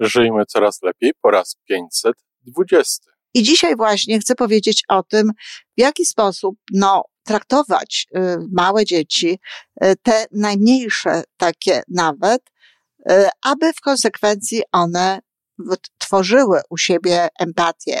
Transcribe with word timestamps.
Żyjmy 0.00 0.46
coraz 0.46 0.82
lepiej 0.82 1.12
po 1.22 1.30
raz 1.30 1.56
520. 1.68 3.10
I 3.34 3.42
dzisiaj 3.42 3.76
właśnie 3.76 4.18
chcę 4.20 4.34
powiedzieć 4.34 4.82
o 4.88 5.02
tym, 5.02 5.30
w 5.76 5.80
jaki 5.80 6.06
sposób 6.06 6.56
no, 6.72 7.02
traktować 7.24 8.06
y, 8.16 8.20
małe 8.52 8.84
dzieci, 8.84 9.38
y, 9.84 9.94
te 10.02 10.26
najmniejsze 10.32 11.22
takie 11.36 11.82
nawet, 11.88 12.42
y, 13.10 13.28
aby 13.44 13.72
w 13.72 13.80
konsekwencji 13.80 14.62
one 14.72 15.20
tworzyły 15.98 16.60
u 16.70 16.76
siebie 16.76 17.28
empatię. 17.38 18.00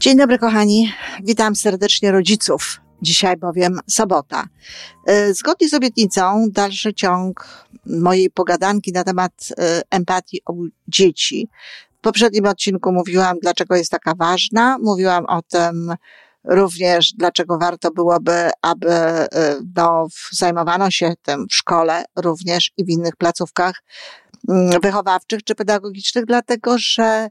Dzień 0.00 0.16
dobry, 0.16 0.38
kochani. 0.38 0.92
Witam 1.24 1.56
serdecznie 1.56 2.12
rodziców. 2.12 2.80
Dzisiaj 3.02 3.36
bowiem 3.36 3.80
sobota. 3.86 4.44
E, 5.06 5.34
zgodnie 5.34 5.68
z 5.68 5.74
obietnicą, 5.74 6.46
dalszy 6.50 6.94
ciąg 6.94 7.48
mojej 7.86 8.30
pogadanki 8.30 8.92
na 8.92 9.04
temat 9.04 9.32
e, 9.58 9.82
empatii 9.90 10.40
u 10.48 10.64
dzieci. 10.88 11.48
W 11.98 12.00
poprzednim 12.00 12.46
odcinku 12.46 12.92
mówiłam, 12.92 13.36
dlaczego 13.42 13.76
jest 13.76 13.90
taka 13.90 14.14
ważna. 14.14 14.78
Mówiłam 14.82 15.26
o 15.26 15.42
tym 15.42 15.94
również, 16.44 17.12
dlaczego 17.12 17.58
warto 17.58 17.90
byłoby, 17.90 18.50
aby 18.62 18.90
e, 18.90 19.28
no, 19.76 20.06
zajmowano 20.32 20.90
się 20.90 21.12
tym 21.22 21.46
w 21.50 21.54
szkole 21.54 22.04
również 22.16 22.72
i 22.76 22.84
w 22.84 22.88
innych 22.88 23.16
placówkach 23.16 23.82
mm, 24.48 24.80
wychowawczych 24.82 25.44
czy 25.44 25.54
pedagogicznych, 25.54 26.26
dlatego 26.26 26.78
że 26.78 27.28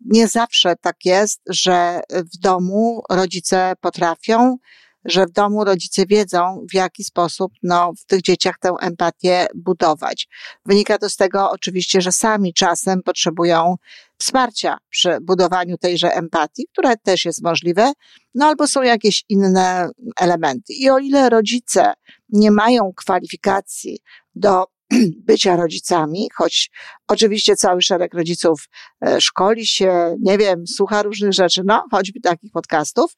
nie 0.00 0.28
zawsze 0.28 0.76
tak 0.80 0.96
jest, 1.04 1.40
że 1.46 2.00
w 2.10 2.38
domu 2.38 3.02
rodzice 3.10 3.72
potrafią, 3.80 4.56
że 5.04 5.26
w 5.26 5.30
domu 5.30 5.64
rodzice 5.64 6.06
wiedzą, 6.06 6.66
w 6.70 6.74
jaki 6.74 7.04
sposób 7.04 7.52
no, 7.62 7.92
w 8.00 8.04
tych 8.04 8.22
dzieciach 8.22 8.58
tę 8.60 8.74
empatię 8.80 9.46
budować. 9.54 10.28
Wynika 10.66 10.98
to 10.98 11.08
z 11.08 11.16
tego 11.16 11.50
oczywiście, 11.50 12.00
że 12.00 12.12
sami 12.12 12.54
czasem 12.54 13.02
potrzebują 13.02 13.76
wsparcia 14.18 14.78
przy 14.88 15.18
budowaniu 15.22 15.78
tejże 15.78 16.14
empatii, 16.14 16.66
które 16.72 16.96
też 16.96 17.24
jest 17.24 17.42
możliwe, 17.42 17.92
no 18.34 18.46
albo 18.46 18.66
są 18.66 18.82
jakieś 18.82 19.24
inne 19.28 19.90
elementy. 20.20 20.72
I 20.72 20.90
o 20.90 20.98
ile 20.98 21.30
rodzice 21.30 21.92
nie 22.28 22.50
mają 22.50 22.92
kwalifikacji 22.96 23.98
do 24.34 24.66
bycia 25.26 25.56
rodzicami, 25.56 26.28
choć 26.34 26.70
oczywiście 27.08 27.56
cały 27.56 27.82
szereg 27.82 28.14
rodziców 28.14 28.68
e, 29.06 29.20
szkoli 29.20 29.66
się, 29.66 30.16
nie 30.20 30.38
wiem, 30.38 30.66
słucha 30.66 31.02
różnych 31.02 31.32
rzeczy, 31.32 31.62
no, 31.64 31.84
choćby 31.90 32.20
takich 32.20 32.52
podcastów 32.52 33.16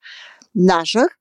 naszych, 0.55 1.19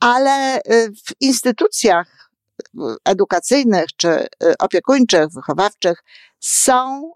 ale 0.00 0.62
e, 0.62 0.88
w 0.88 1.20
instytucjach 1.20 2.30
e, 2.78 2.94
edukacyjnych 3.04 3.86
czy 3.96 4.26
opiekuńczych, 4.58 5.26
wychowawczych 5.34 6.04
są 6.40 7.10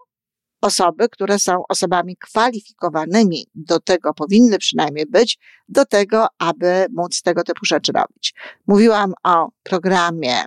osoby, 0.61 1.09
które 1.09 1.39
są 1.39 1.63
osobami 1.69 2.17
kwalifikowanymi 2.17 3.47
do 3.55 3.79
tego, 3.79 4.13
powinny 4.13 4.57
przynajmniej 4.57 5.05
być, 5.05 5.39
do 5.69 5.85
tego, 5.85 6.27
aby 6.39 6.85
móc 6.91 7.21
tego 7.21 7.43
typu 7.43 7.65
rzeczy 7.65 7.91
robić. 7.91 8.33
Mówiłam 8.67 9.13
o 9.23 9.49
programie 9.63 10.45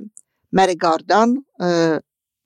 Mary 0.53 0.77
Gordon, 0.77 1.34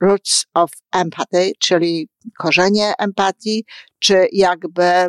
roots 0.00 0.46
of 0.54 0.70
empathy, 0.92 1.52
czyli 1.58 2.08
korzenie 2.38 2.92
empatii, 2.98 3.64
czy 3.98 4.26
jakby 4.32 5.08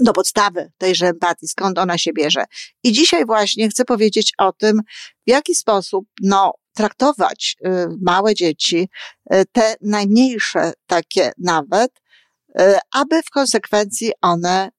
do 0.00 0.12
podstawy 0.12 0.72
tejże 0.78 1.06
empatii, 1.06 1.48
skąd 1.48 1.78
ona 1.78 1.98
się 1.98 2.12
bierze. 2.12 2.44
I 2.84 2.92
dzisiaj 2.92 3.26
właśnie 3.26 3.68
chcę 3.68 3.84
powiedzieć 3.84 4.32
o 4.38 4.52
tym, 4.52 4.80
w 5.26 5.30
jaki 5.30 5.54
sposób, 5.54 6.04
no, 6.22 6.52
traktować 6.74 7.56
y, 7.66 7.70
małe 8.00 8.34
dzieci, 8.34 8.88
y, 9.34 9.44
te 9.52 9.76
najmniejsze 9.82 10.72
takie 10.86 11.32
nawet, 11.38 11.90
y, 12.60 12.78
aby 12.94 13.22
w 13.22 13.30
konsekwencji 13.30 14.12
one 14.20 14.70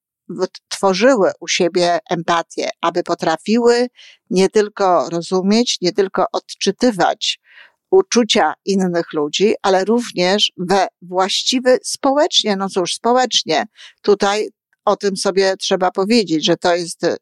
tworzyły 0.68 1.32
u 1.40 1.48
siebie 1.48 2.00
empatię, 2.10 2.70
aby 2.82 3.04
potrafiły 3.04 3.88
nie 4.30 4.50
tylko 4.50 5.10
rozumieć, 5.10 5.78
nie 5.82 5.92
tylko 5.92 6.26
odczytywać 6.32 7.40
uczucia 7.92 8.54
innych 8.66 9.14
ludzi, 9.14 9.54
ale 9.62 9.86
również 9.86 10.52
we 10.58 10.88
właściwy 11.02 11.78
społecznie, 11.84 12.56
no 12.56 12.70
cóż, 12.70 12.94
społecznie. 12.94 13.66
Tutaj 14.02 14.50
o 14.86 14.96
tym 14.96 15.18
sobie 15.18 15.58
trzeba 15.58 15.92
powiedzieć, 15.92 16.46
że 16.46 16.58
to 16.58 16.76
jest 16.76 17.04
y, 17.04 17.18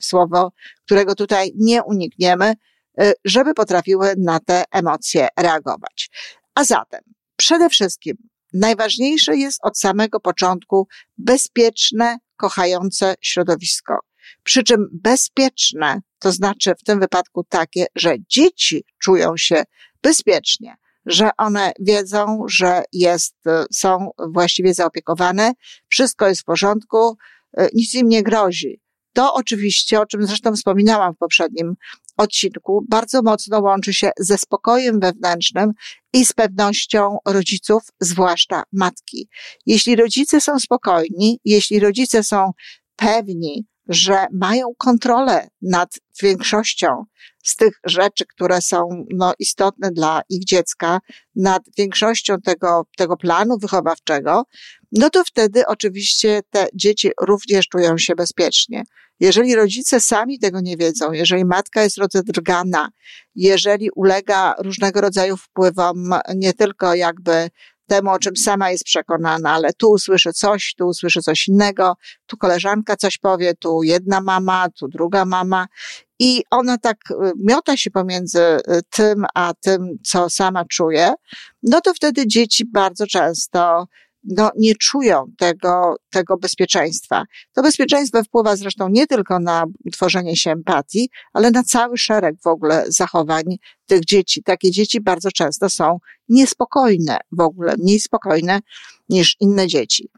słowo, 0.00 0.52
którego 0.84 1.14
tutaj 1.14 1.52
nie 1.56 1.82
unikniemy, 1.82 2.54
y, 3.02 3.12
żeby 3.24 3.54
potrafiły 3.54 4.14
na 4.18 4.40
te 4.40 4.64
emocje 4.72 5.28
reagować. 5.38 6.10
A 6.54 6.64
zatem, 6.64 7.00
przede 7.36 7.68
wszystkim, 7.68 8.16
najważniejsze 8.52 9.36
jest 9.36 9.58
od 9.62 9.78
samego 9.78 10.20
początku 10.20 10.88
bezpieczne, 11.18 12.18
kochające 12.36 13.14
środowisko. 13.20 13.98
Przy 14.42 14.62
czym 14.62 14.88
bezpieczne 14.92 16.00
to 16.18 16.32
znaczy 16.32 16.74
w 16.80 16.84
tym 16.84 17.00
wypadku 17.00 17.44
takie, 17.44 17.86
że 17.96 18.14
dzieci 18.28 18.84
czują 18.98 19.36
się 19.36 19.62
bezpiecznie, 20.02 20.76
że 21.06 21.30
one 21.38 21.72
wiedzą, 21.80 22.44
że 22.48 22.82
jest, 22.92 23.36
są 23.72 24.10
właściwie 24.32 24.74
zaopiekowane, 24.74 25.52
wszystko 25.88 26.28
jest 26.28 26.40
w 26.40 26.44
porządku, 26.44 27.16
e, 27.56 27.68
nic 27.74 27.94
im 27.94 28.08
nie 28.08 28.22
grozi. 28.22 28.80
To 29.12 29.34
oczywiście, 29.34 30.00
o 30.00 30.06
czym 30.06 30.26
zresztą 30.26 30.56
wspominałam 30.56 31.14
w 31.14 31.18
poprzednim 31.18 31.74
odcinku, 32.16 32.84
bardzo 32.88 33.22
mocno 33.22 33.60
łączy 33.60 33.94
się 33.94 34.10
ze 34.18 34.38
spokojem 34.38 35.00
wewnętrznym 35.00 35.72
i 36.12 36.24
z 36.24 36.32
pewnością 36.32 37.18
rodziców, 37.26 37.82
zwłaszcza 38.00 38.62
matki. 38.72 39.28
Jeśli 39.66 39.96
rodzice 39.96 40.40
są 40.40 40.58
spokojni, 40.58 41.40
jeśli 41.44 41.80
rodzice 41.80 42.22
są 42.22 42.50
pewni, 42.96 43.66
że 43.90 44.26
mają 44.32 44.66
kontrolę 44.78 45.48
nad 45.62 45.94
większością 46.22 47.04
z 47.44 47.56
tych 47.56 47.80
rzeczy, 47.84 48.26
które 48.26 48.62
są 48.62 49.04
no, 49.14 49.32
istotne 49.38 49.90
dla 49.90 50.22
ich 50.28 50.44
dziecka, 50.44 51.00
nad 51.36 51.62
większością 51.78 52.40
tego, 52.40 52.86
tego 52.96 53.16
planu 53.16 53.58
wychowawczego, 53.58 54.42
no 54.92 55.10
to 55.10 55.24
wtedy 55.24 55.66
oczywiście 55.66 56.40
te 56.50 56.66
dzieci 56.74 57.10
również 57.20 57.68
czują 57.68 57.98
się 57.98 58.14
bezpiecznie. 58.14 58.84
Jeżeli 59.20 59.54
rodzice 59.54 60.00
sami 60.00 60.38
tego 60.38 60.60
nie 60.60 60.76
wiedzą, 60.76 61.12
jeżeli 61.12 61.44
matka 61.44 61.82
jest 61.82 61.98
rozdrgana, 61.98 62.88
jeżeli 63.34 63.90
ulega 63.90 64.54
różnego 64.58 65.00
rodzaju 65.00 65.36
wpływom, 65.36 66.10
nie 66.34 66.52
tylko 66.52 66.94
jakby 66.94 67.50
temu, 67.90 68.10
o 68.10 68.18
czym 68.18 68.36
sama 68.36 68.70
jest 68.70 68.84
przekonana, 68.84 69.52
ale 69.52 69.72
tu 69.72 69.90
usłyszy 69.90 70.32
coś, 70.32 70.74
tu 70.74 70.86
usłyszy 70.86 71.20
coś 71.20 71.48
innego, 71.48 71.96
tu 72.26 72.36
koleżanka 72.36 72.96
coś 72.96 73.18
powie, 73.18 73.54
tu 73.54 73.82
jedna 73.82 74.20
mama, 74.20 74.68
tu 74.78 74.88
druga 74.88 75.24
mama. 75.24 75.66
I 76.18 76.42
ona 76.50 76.78
tak 76.78 76.96
y, 77.10 77.14
miota 77.44 77.76
się 77.76 77.90
pomiędzy 77.90 78.40
y, 78.40 78.60
tym, 78.90 79.24
a 79.34 79.54
tym, 79.60 79.98
co 80.04 80.30
sama 80.30 80.64
czuje, 80.64 81.12
no 81.62 81.80
to 81.80 81.94
wtedy 81.94 82.26
dzieci 82.26 82.64
bardzo 82.64 83.06
często 83.06 83.86
no, 84.24 84.50
nie 84.56 84.74
czują 84.74 85.24
tego, 85.38 85.96
tego 86.10 86.36
bezpieczeństwa. 86.36 87.24
To 87.52 87.62
bezpieczeństwo 87.62 88.22
wpływa 88.22 88.56
zresztą 88.56 88.88
nie 88.88 89.06
tylko 89.06 89.38
na 89.38 89.64
tworzenie 89.92 90.36
się 90.36 90.50
empatii, 90.50 91.08
ale 91.32 91.50
na 91.50 91.62
cały 91.62 91.98
szereg 91.98 92.34
w 92.42 92.46
ogóle 92.46 92.84
zachowań 92.88 93.44
tych 93.86 94.04
dzieci. 94.04 94.42
Takie 94.42 94.70
dzieci 94.70 95.00
bardzo 95.00 95.30
często 95.30 95.70
są 95.70 95.98
niespokojne 96.28 97.18
w 97.32 97.40
ogóle, 97.40 97.76
mniej 97.76 98.00
spokojne 98.00 98.60
niż 99.08 99.36
inne 99.40 99.66
dzieci. 99.66 100.08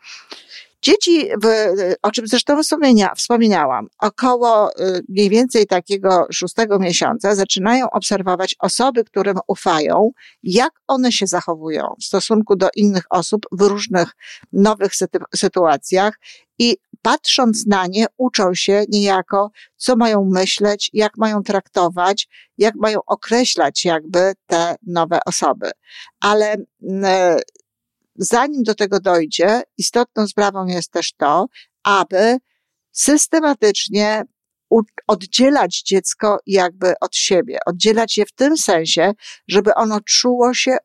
Dzieci, 0.83 1.29
w, 1.43 1.47
o 2.03 2.11
czym 2.11 2.27
zresztą 2.27 2.63
wspomnienia, 2.63 3.15
wspominałam, 3.15 3.89
około 3.99 4.71
y, 4.71 5.03
mniej 5.09 5.31
więcej 5.31 5.67
takiego 5.67 6.27
szóstego 6.33 6.79
miesiąca 6.79 7.35
zaczynają 7.35 7.91
obserwować 7.91 8.57
osoby, 8.59 9.05
którym 9.05 9.37
ufają, 9.47 10.11
jak 10.43 10.73
one 10.87 11.13
się 11.13 11.27
zachowują 11.27 11.95
w 12.01 12.05
stosunku 12.05 12.57
do 12.57 12.69
innych 12.77 13.05
osób 13.11 13.47
w 13.53 13.63
różnych 13.63 14.13
nowych 14.53 14.93
sytuacjach 15.35 16.19
i 16.59 16.77
patrząc 17.03 17.67
na 17.67 17.87
nie, 17.87 18.07
uczą 18.17 18.55
się 18.55 18.85
niejako, 18.89 19.51
co 19.77 19.97
mają 19.97 20.29
myśleć, 20.33 20.91
jak 20.93 21.17
mają 21.17 21.43
traktować, 21.43 22.29
jak 22.59 22.75
mają 22.75 23.01
określać 23.07 23.85
jakby 23.85 24.33
te 24.47 24.77
nowe 24.87 25.19
osoby. 25.27 25.71
Ale 26.21 26.57
mm, 26.83 27.39
zanim 28.17 28.63
do 28.63 28.75
tego 28.75 29.01
dojdzie, 29.01 29.63
istotną 29.79 30.27
sprawą 30.27 30.67
jest 30.67 30.91
też 30.91 31.13
to, 31.13 31.47
aby 31.85 32.37
systematycznie 32.93 34.25
oddzielać 35.07 35.83
dziecko 35.83 36.39
jakby 36.47 36.95
od 37.01 37.17
siebie, 37.17 37.59
oddzielać 37.67 38.19
je 38.19 38.27
w 38.27 38.33
tym 38.33 38.57
sensie, 38.57 39.13
żeby 39.49 39.75
ono 39.75 40.01
czuło 40.01 40.55
się 40.55 40.77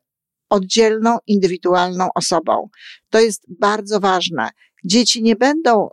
oddzielną, 0.50 1.18
indywidualną 1.26 2.08
osobą. 2.14 2.68
To 3.10 3.20
jest 3.20 3.42
bardzo 3.60 4.00
ważne. 4.00 4.50
Dzieci 4.84 5.22
nie 5.22 5.36
będą 5.36 5.88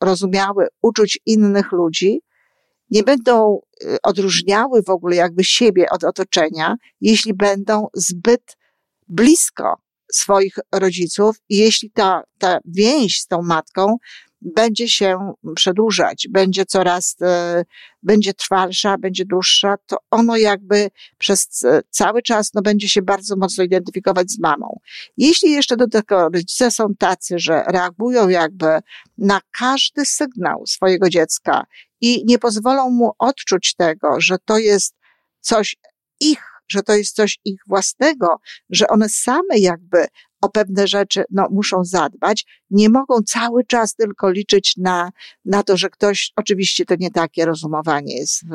rozumiały 0.00 0.66
uczuć 0.82 1.18
innych 1.26 1.72
ludzi, 1.72 2.20
nie 2.90 3.02
będą 3.02 3.60
y, 3.84 3.96
odróżniały 4.02 4.82
w 4.82 4.90
ogóle 4.90 5.16
jakby 5.16 5.44
siebie 5.44 5.90
od 5.90 6.04
otoczenia, 6.04 6.76
jeśli 7.00 7.34
będą 7.34 7.86
zbyt 7.94 8.56
blisko 9.08 9.87
swoich 10.12 10.54
rodziców 10.72 11.36
jeśli 11.48 11.90
ta, 11.90 12.22
ta 12.38 12.58
więź 12.64 13.20
z 13.20 13.26
tą 13.26 13.42
matką 13.42 13.96
będzie 14.40 14.88
się 14.88 15.32
przedłużać, 15.54 16.28
będzie 16.30 16.66
coraz, 16.66 17.16
e, 17.22 17.64
będzie 18.02 18.34
trwalsza, 18.34 18.98
będzie 18.98 19.24
dłuższa, 19.24 19.74
to 19.86 19.96
ono 20.10 20.36
jakby 20.36 20.90
przez 21.18 21.48
cały 21.90 22.22
czas 22.22 22.54
no, 22.54 22.62
będzie 22.62 22.88
się 22.88 23.02
bardzo 23.02 23.36
mocno 23.36 23.64
identyfikować 23.64 24.30
z 24.30 24.38
mamą. 24.38 24.78
Jeśli 25.16 25.50
jeszcze 25.50 25.76
do 25.76 25.88
tego 25.88 26.28
rodzice 26.28 26.70
są 26.70 26.94
tacy, 26.98 27.38
że 27.38 27.64
reagują 27.66 28.28
jakby 28.28 28.66
na 29.18 29.40
każdy 29.58 30.04
sygnał 30.04 30.66
swojego 30.66 31.08
dziecka 31.08 31.64
i 32.00 32.24
nie 32.26 32.38
pozwolą 32.38 32.90
mu 32.90 33.12
odczuć 33.18 33.74
tego, 33.74 34.20
że 34.20 34.36
to 34.44 34.58
jest 34.58 34.94
coś 35.40 35.76
ich 36.20 36.57
że 36.68 36.82
to 36.82 36.94
jest 36.94 37.16
coś 37.16 37.38
ich 37.44 37.60
własnego, 37.66 38.40
że 38.70 38.88
one 38.88 39.08
same 39.08 39.58
jakby 39.58 40.06
o 40.40 40.48
pewne 40.48 40.86
rzeczy 40.86 41.24
no, 41.30 41.48
muszą 41.50 41.84
zadbać, 41.84 42.46
nie 42.70 42.88
mogą 42.88 43.22
cały 43.22 43.64
czas 43.64 43.94
tylko 43.94 44.30
liczyć 44.30 44.76
na, 44.76 45.10
na 45.44 45.62
to, 45.62 45.76
że 45.76 45.90
ktoś, 45.90 46.32
oczywiście 46.36 46.84
to 46.84 46.94
nie 46.98 47.10
takie 47.10 47.44
rozumowanie 47.44 48.16
jest 48.16 48.44
w, 48.44 48.52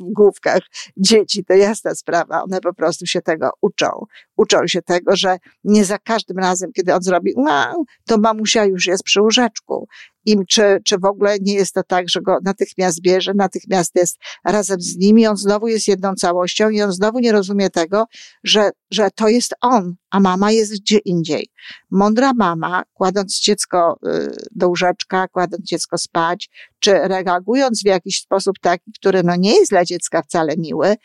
w 0.00 0.12
główkach 0.12 0.60
dzieci, 0.96 1.44
to 1.44 1.54
jasna 1.54 1.94
sprawa, 1.94 2.42
one 2.42 2.60
po 2.60 2.74
prostu 2.74 3.06
się 3.06 3.22
tego 3.22 3.50
uczą. 3.60 4.06
Uczą 4.36 4.66
się 4.66 4.82
tego, 4.82 5.16
że 5.16 5.38
nie 5.64 5.84
za 5.84 5.98
każdym 5.98 6.38
razem, 6.38 6.72
kiedy 6.72 6.94
on 6.94 7.02
zrobi, 7.02 7.34
to 8.06 8.18
mamusia 8.18 8.64
już 8.64 8.86
jest 8.86 9.02
przy 9.02 9.20
łóżeczku 9.22 9.88
im, 10.24 10.46
czy, 10.48 10.78
czy 10.84 10.98
w 10.98 11.04
ogóle 11.04 11.36
nie 11.40 11.54
jest 11.54 11.74
to 11.74 11.82
tak, 11.82 12.08
że 12.08 12.20
go 12.20 12.38
natychmiast 12.44 13.00
bierze, 13.00 13.32
natychmiast 13.34 13.94
jest 13.94 14.18
razem 14.44 14.80
z 14.80 14.96
nimi, 14.96 15.26
on 15.26 15.36
znowu 15.36 15.68
jest 15.68 15.88
jedną 15.88 16.14
całością 16.14 16.70
i 16.70 16.82
on 16.82 16.92
znowu 16.92 17.18
nie 17.18 17.32
rozumie 17.32 17.70
tego, 17.70 18.04
że, 18.44 18.70
że 18.90 19.08
to 19.14 19.28
jest 19.28 19.54
on, 19.60 19.94
a 20.10 20.20
mama 20.20 20.52
jest 20.52 20.72
gdzie 20.80 20.98
indziej. 20.98 21.48
Mądra 21.90 22.32
mama, 22.34 22.82
kładąc 22.92 23.40
dziecko 23.40 23.98
y, 24.06 24.36
do 24.50 24.68
łóżeczka, 24.68 25.28
kładąc 25.28 25.62
dziecko 25.64 25.98
spać, 25.98 26.50
czy 26.78 26.92
reagując 26.92 27.82
w 27.82 27.86
jakiś 27.86 28.20
sposób 28.20 28.58
taki, 28.60 28.92
który 28.92 29.22
no 29.22 29.36
nie 29.36 29.54
jest 29.54 29.70
dla 29.70 29.84
dziecka 29.84 30.22
wcale 30.22 30.54
miły, 30.58 30.96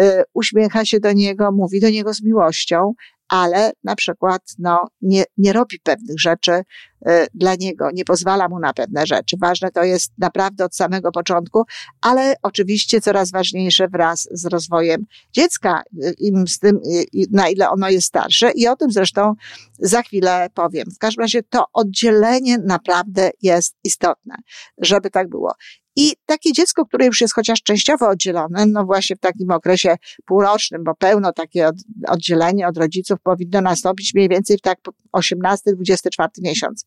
y, 0.00 0.22
uśmiecha 0.34 0.84
się 0.84 1.00
do 1.00 1.12
niego, 1.12 1.52
mówi 1.52 1.80
do 1.80 1.90
niego 1.90 2.14
z 2.14 2.22
miłością, 2.22 2.92
ale 3.32 3.72
na 3.84 3.96
przykład 3.96 4.42
no, 4.58 4.88
nie, 5.02 5.24
nie 5.36 5.52
robi 5.52 5.78
pewnych 5.82 6.20
rzeczy 6.20 6.52
y, 6.52 7.26
dla 7.34 7.54
niego, 7.54 7.90
nie 7.94 8.04
pozwala 8.04 8.48
mu 8.48 8.58
na 8.58 8.72
pewne 8.72 9.06
rzeczy. 9.06 9.36
Ważne 9.40 9.70
to 9.70 9.84
jest 9.84 10.12
naprawdę 10.18 10.64
od 10.64 10.76
samego 10.76 11.12
początku, 11.12 11.64
ale 12.00 12.34
oczywiście 12.42 13.00
coraz 13.00 13.30
ważniejsze 13.30 13.88
wraz 13.88 14.28
z 14.30 14.46
rozwojem 14.46 15.06
dziecka, 15.32 15.82
y, 16.04 16.14
im 16.18 16.48
z 16.48 16.58
tym, 16.58 16.76
y, 16.76 17.06
na 17.30 17.48
ile 17.48 17.70
ono 17.70 17.90
jest 17.90 18.06
starsze 18.06 18.50
i 18.50 18.68
o 18.68 18.76
tym 18.76 18.90
zresztą 18.90 19.34
za 19.82 20.02
chwilę 20.02 20.48
powiem. 20.54 20.84
W 20.94 20.98
każdym 20.98 21.22
razie 21.22 21.42
to 21.42 21.64
oddzielenie 21.72 22.58
naprawdę 22.58 23.30
jest 23.42 23.76
istotne, 23.84 24.34
żeby 24.78 25.10
tak 25.10 25.28
było. 25.28 25.52
I 25.96 26.12
takie 26.26 26.52
dziecko, 26.52 26.86
które 26.86 27.06
już 27.06 27.20
jest 27.20 27.34
chociaż 27.34 27.62
częściowo 27.62 28.08
oddzielone, 28.08 28.66
no 28.66 28.84
właśnie 28.84 29.16
w 29.16 29.20
takim 29.20 29.50
okresie 29.50 29.96
półrocznym, 30.24 30.84
bo 30.84 30.94
pełno 30.94 31.32
takie 31.32 31.68
od, 31.68 31.74
oddzielenie 32.08 32.68
od 32.68 32.76
rodziców 32.76 33.18
powinno 33.22 33.60
nastąpić 33.60 34.14
mniej 34.14 34.28
więcej 34.28 34.58
w 34.58 34.60
tak 34.60 34.78
18-24 35.16 36.28
miesiąc. 36.38 36.84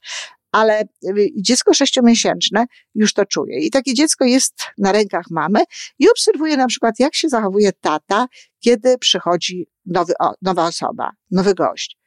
Ale 0.51 0.81
y, 0.81 1.29
dziecko 1.41 1.73
sześciomiesięczne 1.73 2.65
już 2.95 3.13
to 3.13 3.25
czuje. 3.25 3.59
I 3.59 3.71
takie 3.71 3.93
dziecko 3.93 4.25
jest 4.25 4.53
na 4.77 4.91
rękach 4.91 5.25
mamy 5.31 5.59
i 5.99 6.09
obserwuje 6.09 6.57
na 6.57 6.67
przykład, 6.67 6.99
jak 6.99 7.15
się 7.15 7.29
zachowuje 7.29 7.71
tata, 7.73 8.27
kiedy 8.59 8.97
przychodzi 8.97 9.67
nowy, 9.85 10.13
nowa 10.41 10.65
osoba, 10.67 11.11
nowy 11.31 11.53
gość. 11.53 11.97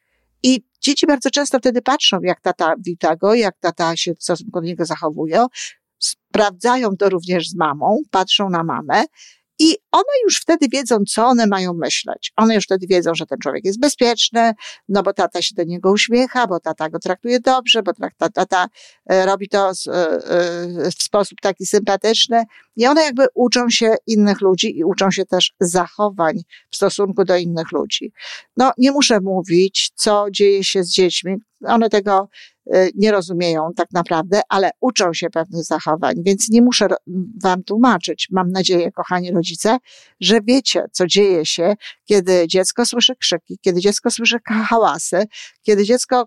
I 0.43 0.65
dzieci 0.81 1.07
bardzo 1.07 1.31
często 1.31 1.59
wtedy 1.59 1.83
patrzą, 1.83 2.19
jak 2.23 2.41
tata 2.41 2.75
wita 2.87 3.17
go, 3.17 3.35
jak 3.35 3.59
tata 3.61 3.97
się 3.97 4.15
w 4.15 4.23
stosunku 4.23 4.61
do 4.61 4.67
niego 4.67 4.85
zachowuje, 4.85 5.47
sprawdzają 5.99 6.97
to 6.97 7.09
również 7.09 7.49
z 7.49 7.57
mamą, 7.57 8.03
patrzą 8.11 8.51
na 8.51 8.65
mamę 8.65 9.05
i 9.59 9.77
one 9.93 10.13
już 10.25 10.41
wtedy 10.41 10.69
wiedzą, 10.69 10.97
co 11.09 11.27
one 11.27 11.47
mają 11.47 11.75
myśleć. 11.75 12.33
One 12.37 12.55
już 12.55 12.65
wtedy 12.65 12.87
wiedzą, 12.87 13.15
że 13.15 13.27
ten 13.27 13.39
człowiek 13.39 13.65
jest 13.65 13.81
bezpieczny, 13.81 14.53
no 14.89 15.03
bo 15.03 15.13
tata 15.13 15.43
się 15.43 15.55
do 15.55 15.65
niego 15.65 15.93
uśmiecha, 15.93 16.47
bo 16.47 16.61
tata 16.61 16.91
go 16.91 16.99
traktuje 16.99 17.41
dobrze, 17.41 17.83
bo 17.83 17.93
tata, 17.93 18.29
tata 18.29 18.67
e, 19.11 19.27
robi 19.27 19.49
to 19.49 19.69
e, 19.69 19.93
e, 19.93 20.91
w 20.91 21.03
sposób 21.03 21.41
taki 21.41 21.67
sympatyczny. 21.67 22.45
I 22.79 22.87
one 22.87 23.03
jakby 23.03 23.27
uczą 23.35 23.71
się 23.71 23.95
innych 24.07 24.41
ludzi 24.41 24.79
i 24.79 24.85
uczą 24.85 25.11
się 25.11 25.25
też 25.25 25.53
zachowań 25.61 26.35
w 26.71 26.77
stosunku 26.77 27.25
do 27.25 27.37
innych 27.37 27.73
ludzi. 27.73 28.13
No, 28.57 28.73
nie 28.79 28.93
muszę 28.93 29.21
mówić, 29.21 29.91
co 29.95 30.27
dzieje 30.31 30.65
się 30.65 30.85
z 30.85 30.91
dziećmi. 30.91 31.37
One 31.65 31.91
tego 31.91 32.29
Y, 32.75 32.91
nie 32.95 33.13
rozumieją 33.13 33.71
tak 33.77 33.89
naprawdę, 33.93 34.41
ale 34.49 34.71
uczą 34.81 35.13
się 35.13 35.31
pewnych 35.31 35.65
zachowań, 35.65 36.15
więc 36.27 36.49
nie 36.51 36.63
muszę 36.63 36.89
wam 37.43 37.63
tłumaczyć. 37.63 38.29
Mam 38.31 38.53
nadzieję, 38.53 38.93
kochani 38.93 39.31
rodzice, 39.31 39.77
że 40.21 40.41
wiecie, 40.41 40.85
co 40.93 41.07
dzieje 41.07 41.47
się, 41.47 41.75
kiedy 42.05 42.45
dziecko 42.49 42.87
słyszy 42.87 43.17
krzyki, 43.17 43.59
kiedy 43.61 43.81
dziecko 43.81 44.11
słyszy 44.11 44.39
hałasy, 44.47 45.25
kiedy 45.63 45.85
dziecko 45.85 46.25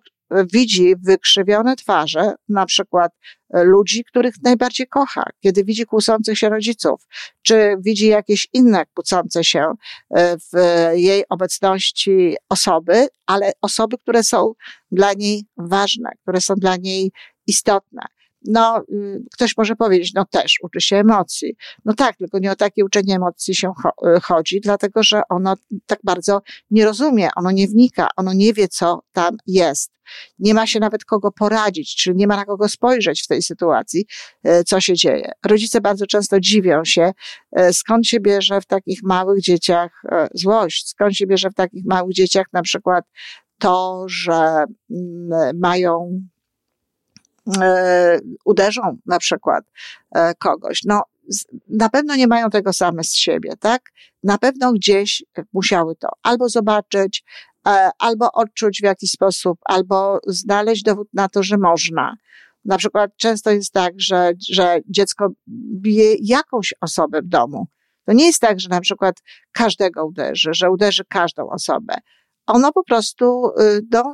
widzi 0.54 0.96
wykrzywione 1.04 1.76
twarze, 1.76 2.34
na 2.50 2.66
przykład 2.66 3.12
e, 3.54 3.64
ludzi, 3.64 4.04
których 4.04 4.36
najbardziej 4.44 4.88
kocha, 4.88 5.24
kiedy 5.40 5.64
widzi 5.64 5.86
kłócących 5.86 6.38
się 6.38 6.50
rodziców, 6.50 7.08
czy 7.42 7.76
widzi 7.80 8.08
jakieś 8.08 8.48
inne 8.54 8.86
kłócące 8.94 9.44
się 9.44 9.74
e, 10.10 10.38
w 10.38 10.52
jej 10.94 11.24
obecności 11.30 12.36
osoby, 12.50 13.08
ale 13.26 13.52
osoby, 13.62 13.98
które 13.98 14.24
są 14.24 14.54
dla 14.92 15.14
niej 15.14 15.46
ważne, 15.58 16.10
które 16.22 16.42
są 16.42 16.54
dla 16.56 16.76
niej 16.76 17.12
istotne 17.48 18.02
no, 18.46 18.84
y, 18.90 19.24
ktoś 19.34 19.58
może 19.58 19.76
powiedzieć, 19.76 20.14
no 20.14 20.26
też 20.26 20.58
uczy 20.64 20.82
się 20.82 20.96
emocji. 20.96 21.56
No 21.86 21.94
tak, 21.94 22.18
tylko 22.18 22.40
nie 22.40 22.52
o 22.52 22.56
takie 22.56 22.86
uczenie 22.86 23.16
emocji 23.16 23.56
się 23.56 23.74
y, 24.18 24.20
chodzi, 24.22 24.62
dlatego 24.62 25.04
że 25.04 25.22
ono 25.30 25.56
tak 25.86 26.00
bardzo 26.04 26.42
nie 26.72 26.86
rozumie, 26.86 27.30
ono 27.36 27.52
nie 27.52 27.68
wnika, 27.68 28.08
ono 28.18 28.34
nie 28.34 28.54
wie, 28.54 28.68
co 28.68 29.02
tam 29.12 29.38
jest. 29.48 29.92
Nie 30.40 30.54
ma 30.54 30.68
się 30.68 30.80
nawet 30.80 31.06
kogo 31.06 31.32
poradzić, 31.32 31.96
czyli 31.96 32.16
nie 32.16 32.28
ma 32.28 32.36
na 32.36 32.46
kogo 32.46 32.68
spojrzeć 32.68 33.24
w 33.24 33.28
tej 33.28 33.44
sytuacji, 33.44 34.06
y, 34.48 34.64
co 34.64 34.82
się 34.82 34.94
dzieje. 34.94 35.32
Rodzice 35.46 35.82
bardzo 35.82 36.08
często 36.08 36.40
dziwią 36.40 36.86
się, 36.86 37.12
skąd 37.72 38.08
się 38.08 38.20
bierze 38.20 38.62
w 38.62 38.66
takich 38.66 39.04
małych 39.04 39.42
dzieciach 39.42 40.02
złość, 40.34 40.90
skąd 40.90 41.16
się 41.16 41.28
bierze 41.28 41.50
w 41.50 41.54
takich 41.54 41.86
małych 41.86 42.14
dzieciach 42.14 42.46
na 42.54 42.62
przykład 42.62 43.06
to, 43.60 44.06
że 44.08 44.66
mm, 44.92 45.60
mają 45.60 46.22
uderzą 48.46 48.98
na 49.06 49.20
przykład 49.20 49.66
e, 50.16 50.34
kogoś. 50.36 50.82
No, 50.86 51.02
na 51.68 51.90
pewno 51.90 52.16
nie 52.16 52.28
mają 52.28 52.50
tego 52.50 52.74
same 52.74 53.04
z 53.04 53.14
siebie, 53.14 53.54
tak? 53.60 53.82
Na 54.24 54.38
pewno 54.38 54.74
gdzieś 54.74 55.24
musiały 55.54 55.96
to 55.96 56.10
albo 56.24 56.50
zobaczyć, 56.50 57.24
e, 57.68 57.90
albo 58.00 58.32
odczuć 58.32 58.80
w 58.82 58.84
jakiś 58.84 59.12
sposób, 59.12 59.60
albo 59.66 60.20
znaleźć 60.28 60.84
dowód 60.84 61.08
na 61.14 61.30
to, 61.30 61.44
że 61.44 61.58
można. 61.58 62.16
Na 62.66 62.78
przykład 62.78 63.12
często 63.18 63.52
jest 63.52 63.74
tak, 63.74 63.94
że, 63.98 64.32
że 64.50 64.80
dziecko 64.88 65.30
bije 65.82 66.16
jakąś 66.22 66.74
osobę 66.82 67.22
w 67.22 67.28
domu. 67.28 67.68
To 68.06 68.14
nie 68.14 68.26
jest 68.26 68.42
tak, 68.42 68.60
że 68.60 68.70
na 68.70 68.82
przykład 68.82 69.16
każdego 69.52 70.06
uderzy, 70.06 70.50
że 70.54 70.72
uderzy 70.72 71.04
każdą 71.10 71.50
osobę. 71.50 71.94
Ono 72.48 72.72
po 72.72 72.84
prostu, 72.84 73.52
y, 73.60 73.82
no, 73.92 74.14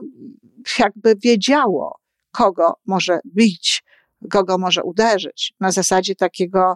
jakby 0.80 1.16
wiedziało, 1.16 2.00
kogo 2.38 2.74
może 2.86 3.20
bić, 3.36 3.84
kogo 4.32 4.58
może 4.58 4.84
uderzyć. 4.84 5.54
Na 5.60 5.72
zasadzie 5.72 6.16
takiego, 6.16 6.76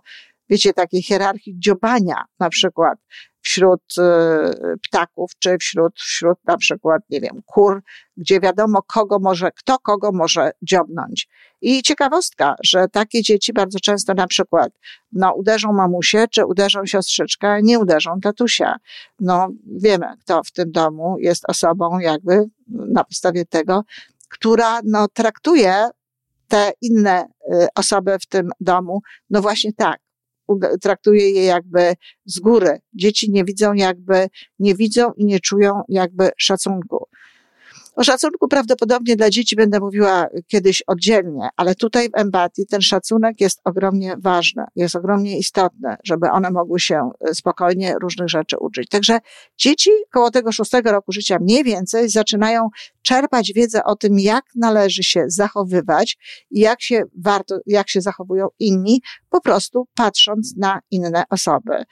wiecie, 0.50 0.74
takiej 0.74 1.04
hierarchii 1.04 1.56
dziobania 1.60 2.24
na 2.40 2.50
przykład. 2.50 3.00
wśród 3.44 3.82
y, 3.98 4.04
ptaków, 4.88 5.32
czy 5.40 5.58
wśród, 5.58 6.00
wśród 6.00 6.38
na 6.46 6.58
przykład, 6.58 7.02
nie 7.10 7.22
wiem, 7.22 7.42
kur, 7.46 7.82
gdzie 8.18 8.40
wiadomo, 8.40 8.82
kogo 8.82 9.20
może, 9.20 9.52
kto 9.52 9.80
kogo 9.80 10.12
może 10.12 10.52
dziobnąć. 10.62 11.28
I 11.62 11.84
ciekawostka, 11.84 12.56
że 12.64 12.88
takie 12.88 13.22
dzieci 13.22 13.54
bardzo 13.54 13.80
często 13.80 14.14
na 14.14 14.28
przykład, 14.28 14.74
no, 15.12 15.34
uderzą 15.34 15.74
mamusię, 15.74 16.28
czy 16.32 16.46
uderzą 16.46 16.86
siostrzyczkę, 16.86 17.62
nie 17.62 17.80
uderzą 17.80 18.20
tatusia. 18.20 18.76
No, 19.20 19.50
wiemy, 19.78 20.06
kto 20.20 20.44
w 20.44 20.52
tym 20.52 20.72
domu 20.72 21.16
jest 21.20 21.50
osobą 21.50 22.00
jakby 22.00 22.46
na 22.68 23.04
podstawie 23.04 23.46
tego, 23.46 23.84
która, 24.32 24.80
no, 24.86 25.08
traktuje 25.08 25.90
te 26.48 26.72
inne 26.82 27.26
y, 27.54 27.68
osoby 27.76 28.20
w 28.20 28.26
tym 28.26 28.52
domu, 28.60 29.02
no 29.30 29.42
właśnie 29.42 29.74
tak, 29.74 30.00
traktuje 30.82 31.32
je 31.32 31.44
jakby 31.46 31.94
z 32.26 32.40
góry. 32.40 32.80
Dzieci 32.94 33.32
nie 33.32 33.44
widzą 33.44 33.74
jakby, 33.74 34.28
nie 34.60 34.76
widzą 34.76 35.12
i 35.14 35.26
nie 35.26 35.40
czują 35.40 35.82
jakby 35.90 36.30
szacunku. 36.38 37.08
O 37.96 38.04
szacunku 38.04 38.48
prawdopodobnie 38.48 39.16
dla 39.16 39.30
dzieci 39.30 39.56
będę 39.56 39.80
mówiła 39.80 40.28
kiedyś 40.48 40.84
oddzielnie, 40.88 41.50
ale 41.56 41.76
tutaj 41.76 42.10
w 42.10 42.18
empatii 42.20 42.66
ten 42.66 42.82
szacunek 42.82 43.42
jest 43.42 43.62
ogromnie 43.64 44.16
ważny, 44.18 44.64
jest 44.76 44.96
ogromnie 44.96 45.38
istotny, 45.38 45.96
żeby 46.04 46.30
one 46.30 46.52
mogły 46.52 46.80
się 46.80 47.10
e, 47.20 47.36
spokojnie 47.36 47.96
różnych 48.02 48.30
rzeczy 48.30 48.58
uczyć. 48.58 48.90
Także 48.90 49.20
dzieci 49.58 49.90
koło 50.12 50.32
tego 50.32 50.52
szóstego 50.52 50.92
roku 50.92 51.12
życia 51.12 51.38
mniej 51.42 51.64
więcej 51.64 52.10
zaczynają 52.10 52.70
czerpać 53.02 53.54
wiedzę 53.54 53.84
o 53.84 53.96
tym, 53.96 54.20
jak 54.20 54.46
należy 54.56 55.04
się 55.04 55.24
zachowywać 55.28 56.18
i 56.52 56.60
jak 56.60 56.82
się 56.82 57.04
warto, 57.18 57.60
jak 57.66 57.90
się 57.90 58.02
zachowują 58.02 58.48
inni, 58.60 59.02
po 59.30 59.42
prostu 59.42 59.88
patrząc 59.96 60.54
na 60.58 60.80
inne 60.92 61.24
osoby. 61.30 61.84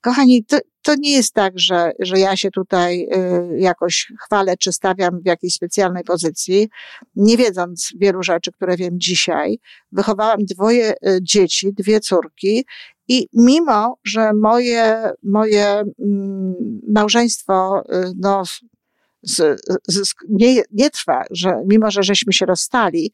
Kochani, 0.00 0.44
to, 0.44 0.58
to 0.82 0.94
nie 0.98 1.12
jest 1.12 1.34
tak, 1.34 1.52
że, 1.58 1.92
że 1.98 2.18
ja 2.18 2.36
się 2.36 2.50
tutaj 2.50 3.02
y, 3.02 3.58
jakoś 3.58 4.12
chwalę 4.20 4.56
czy 4.56 4.72
stawiam 4.72 5.20
w 5.22 5.26
jakiejś 5.26 5.54
specjalnej 5.54 6.04
pozycji, 6.04 6.68
nie 7.16 7.36
wiedząc 7.36 7.92
wielu 7.96 8.22
rzeczy, 8.22 8.52
które 8.52 8.76
wiem 8.76 9.00
dzisiaj. 9.00 9.58
Wychowałam 9.92 10.38
dwoje 10.44 10.92
y, 10.92 11.18
dzieci, 11.22 11.72
dwie 11.72 12.00
córki 12.00 12.64
i 13.08 13.26
mimo, 13.32 13.96
że 14.04 14.32
moje, 14.32 15.10
moje 15.22 15.66
mm, 15.98 16.54
małżeństwo, 16.88 17.82
y, 17.94 18.12
no, 18.16 18.42
z, 19.22 19.62
z, 19.88 20.14
nie, 20.28 20.62
nie 20.72 20.90
trwa, 20.90 21.24
że 21.30 21.52
mimo, 21.66 21.90
że 21.90 22.02
żeśmy 22.02 22.32
się 22.32 22.46
rozstali, 22.46 23.12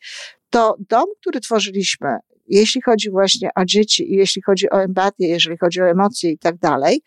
to 0.51 0.77
dom, 0.89 1.05
który 1.21 1.41
tworzyliśmy, 1.41 2.19
jeśli 2.49 2.83
chodzi 2.83 3.11
właśnie 3.11 3.51
o 3.55 3.65
dzieci 3.65 4.13
i 4.13 4.17
jeśli 4.17 4.43
chodzi 4.43 4.71
o 4.71 4.83
empatię, 4.83 5.29
jeżeli 5.29 5.59
chodzi 5.59 5.83
o 5.83 5.89
emocje 5.89 6.31
i 6.31 6.39
tak 6.39 6.59
dalej, 6.59 7.03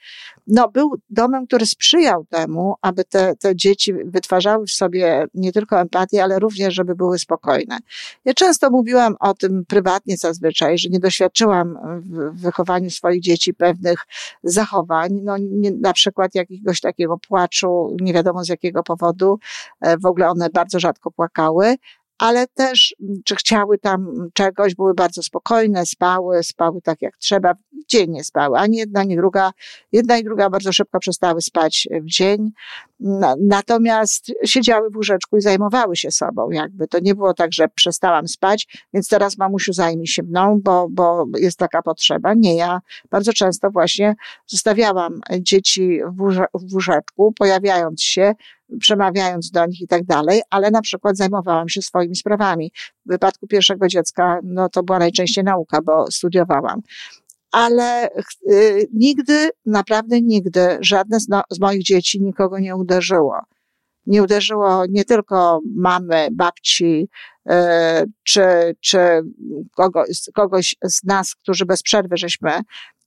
no 0.47 0.69
był 0.69 0.95
domem, 1.09 1.47
który 1.47 1.65
sprzyjał 1.65 2.25
temu, 2.25 2.75
aby 2.81 3.03
te, 3.03 3.35
te 3.35 3.55
dzieci 3.55 3.93
wytwarzały 3.93 4.65
w 4.65 4.71
sobie 4.71 5.27
nie 5.33 5.51
tylko 5.51 5.79
empatię, 5.81 6.23
ale 6.23 6.39
również, 6.39 6.73
żeby 6.73 6.95
były 6.95 7.19
spokojne. 7.19 7.77
Ja 8.25 8.33
często 8.33 8.69
mówiłam 8.69 9.15
o 9.19 9.33
tym 9.33 9.65
prywatnie 9.65 10.17
zazwyczaj, 10.17 10.77
że 10.77 10.89
nie 10.89 10.99
doświadczyłam 10.99 11.77
w 12.05 12.41
wychowaniu 12.41 12.89
swoich 12.89 13.21
dzieci 13.21 13.53
pewnych 13.53 14.05
zachowań, 14.43 15.19
no 15.23 15.37
nie, 15.37 15.71
na 15.71 15.93
przykład 15.93 16.35
jakiegoś 16.35 16.81
takiego 16.81 17.17
płaczu, 17.17 17.97
nie 18.01 18.13
wiadomo 18.13 18.43
z 18.43 18.49
jakiego 18.49 18.83
powodu, 18.83 19.39
e, 19.81 19.97
w 19.97 20.05
ogóle 20.05 20.29
one 20.29 20.49
bardzo 20.49 20.79
rzadko 20.79 21.11
płakały, 21.11 21.75
ale 22.19 22.47
też, 22.47 22.95
mm, 23.01 23.21
czy 23.25 23.35
chciały 23.35 23.77
tam 23.77 24.29
czegoś, 24.33 24.75
były 24.75 24.93
bardzo 24.93 25.23
spokojne, 25.23 25.85
spały, 25.85 26.43
spały 26.43 26.81
tak 26.81 27.01
jak 27.01 27.17
trzeba, 27.17 27.53
w 27.53 27.85
dzień 27.87 28.11
nie 28.11 28.23
spały, 28.23 28.57
ani 28.57 28.77
jedna, 28.77 28.99
ani 28.99 29.15
druga, 29.15 29.51
jedna 29.91 30.17
i 30.17 30.23
druga 30.23 30.49
bardzo 30.49 30.73
szybko 30.73 30.99
przestały 30.99 31.41
spać 31.41 31.87
w 32.01 32.05
dzień, 32.05 32.51
natomiast 33.39 34.31
siedziały 34.45 34.89
w 34.89 34.95
łóżeczku 34.95 35.37
i 35.37 35.41
zajmowały 35.41 35.95
się 35.95 36.11
sobą, 36.11 36.51
jakby, 36.51 36.87
to 36.87 36.99
nie 36.99 37.15
było 37.15 37.33
tak, 37.33 37.53
że 37.53 37.67
przestałam 37.67 38.27
spać, 38.27 38.67
więc 38.93 39.07
teraz 39.07 39.37
mamusiu 39.37 39.73
zajmij 39.73 40.07
się 40.07 40.23
mną, 40.23 40.59
bo, 40.63 40.87
bo 40.89 41.25
jest 41.37 41.57
taka 41.57 41.81
potrzeba, 41.81 42.33
nie, 42.33 42.55
ja 42.55 42.79
bardzo 43.11 43.33
często 43.33 43.71
właśnie 43.71 44.15
zostawiałam 44.47 45.19
dzieci 45.39 45.99
w 46.53 46.73
łóżeczku, 46.73 47.33
pojawiając 47.37 48.03
się, 48.03 48.33
przemawiając 48.79 49.51
do 49.51 49.65
nich 49.65 49.81
i 49.81 49.87
tak 49.87 50.05
dalej, 50.05 50.41
ale 50.49 50.71
na 50.71 50.81
przykład 50.81 51.17
zajmowałam 51.17 51.69
się 51.69 51.81
swoimi 51.81 52.15
sprawami. 52.15 52.71
W 53.05 53.09
wypadku 53.09 53.47
pierwszego 53.47 53.87
dziecka, 53.87 54.39
no 54.43 54.69
to 54.69 54.83
była 54.83 54.99
najczęściej 54.99 55.43
nauka, 55.43 55.81
bo 55.81 56.11
studiowałam. 56.11 56.81
Ale 57.51 58.09
y, 58.51 58.87
nigdy, 58.93 59.49
naprawdę 59.65 60.21
nigdy, 60.21 60.77
żadne 60.81 61.19
z, 61.19 61.27
no, 61.27 61.41
z 61.49 61.59
moich 61.59 61.83
dzieci 61.83 62.21
nikogo 62.21 62.59
nie 62.59 62.75
uderzyło. 62.75 63.39
Nie 64.05 64.23
uderzyło 64.23 64.85
nie 64.89 65.05
tylko 65.05 65.59
mamy, 65.75 66.27
babci, 66.31 67.09
y, 67.49 67.53
czy, 68.23 68.75
czy 68.79 68.99
kogo, 69.75 70.03
kogoś 70.33 70.75
z 70.83 71.03
nas, 71.03 71.35
którzy 71.35 71.65
bez 71.65 71.81
przerwy 71.81 72.17
żeśmy 72.17 72.51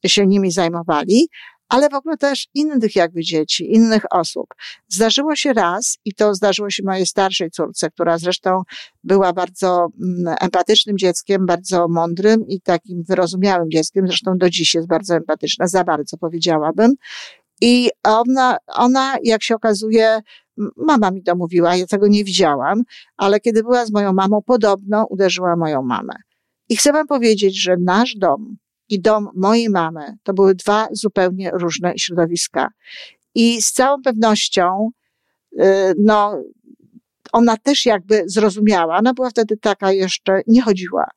się 0.07 0.27
nimi 0.27 0.51
zajmowali, 0.51 1.29
ale 1.69 1.89
w 1.89 1.95
ogóle 1.95 2.17
też 2.17 2.49
innych 2.55 2.97
jakby 2.97 3.23
dzieci, 3.23 3.75
innych 3.75 4.03
osób. 4.11 4.47
Zdarzyło 4.89 5.37
się 5.37 5.53
raz 5.53 5.99
i 6.05 6.15
to 6.15 6.35
zdarzyło 6.35 6.71
się 6.71 6.83
mojej 6.87 7.07
starszej 7.07 7.51
córce, 7.51 7.91
która 7.91 8.19
zresztą 8.19 8.63
była 9.05 9.33
bardzo 9.33 9.87
mm, 10.03 10.35
empatycznym 10.41 10.99
dzieckiem, 10.99 11.47
bardzo 11.47 11.89
mądrym 11.89 12.47
i 12.49 12.61
takim 12.61 13.03
wyrozumiałym 13.09 13.71
dzieckiem, 13.71 14.07
zresztą 14.07 14.39
do 14.39 14.51
dziś 14.51 14.75
jest 14.75 14.89
bardzo 14.89 15.15
empatyczna, 15.15 15.67
za 15.67 15.85
bardzo 15.85 16.17
powiedziałabym. 16.17 16.95
I 17.61 17.91
ona, 18.05 18.57
ona, 18.67 19.17
jak 19.23 19.43
się 19.43 19.55
okazuje, 19.55 20.21
mama 20.77 21.11
mi 21.11 21.23
to 21.23 21.37
mówiła, 21.37 21.77
ja 21.77 21.87
tego 21.87 22.09
nie 22.09 22.25
widziałam, 22.25 22.83
ale 23.17 23.41
kiedy 23.41 23.63
była 23.63 23.87
z 23.87 23.93
moją 23.93 24.13
mamą, 24.13 24.43
podobno 24.47 25.07
uderzyła 25.11 25.57
moją 25.57 25.83
mamę. 25.83 26.15
I 26.69 26.77
chcę 26.77 26.93
wam 26.93 27.07
powiedzieć, 27.07 27.63
że 27.63 27.77
nasz 27.81 28.15
dom, 28.15 28.57
i 28.89 29.01
dom 29.01 29.29
mojej 29.35 29.71
mamy 29.71 30.17
to 30.23 30.35
były 30.35 30.55
dwa 30.55 30.89
zupełnie 30.93 31.51
różne 31.51 31.93
środowiska. 31.99 32.69
I 33.35 33.63
z 33.63 33.73
całą 33.73 34.03
pewnością, 34.03 34.91
y, 35.53 35.65
no, 35.99 36.43
ona 37.33 37.57
też 37.57 37.87
jakby 37.87 38.23
zrozumiała. 38.27 38.97
Ona 38.97 39.15
była 39.15 39.31
wtedy 39.31 39.57
taka 39.57 39.93
jeszcze, 39.93 40.41
nie 40.47 40.63
chodziła, 40.63 41.11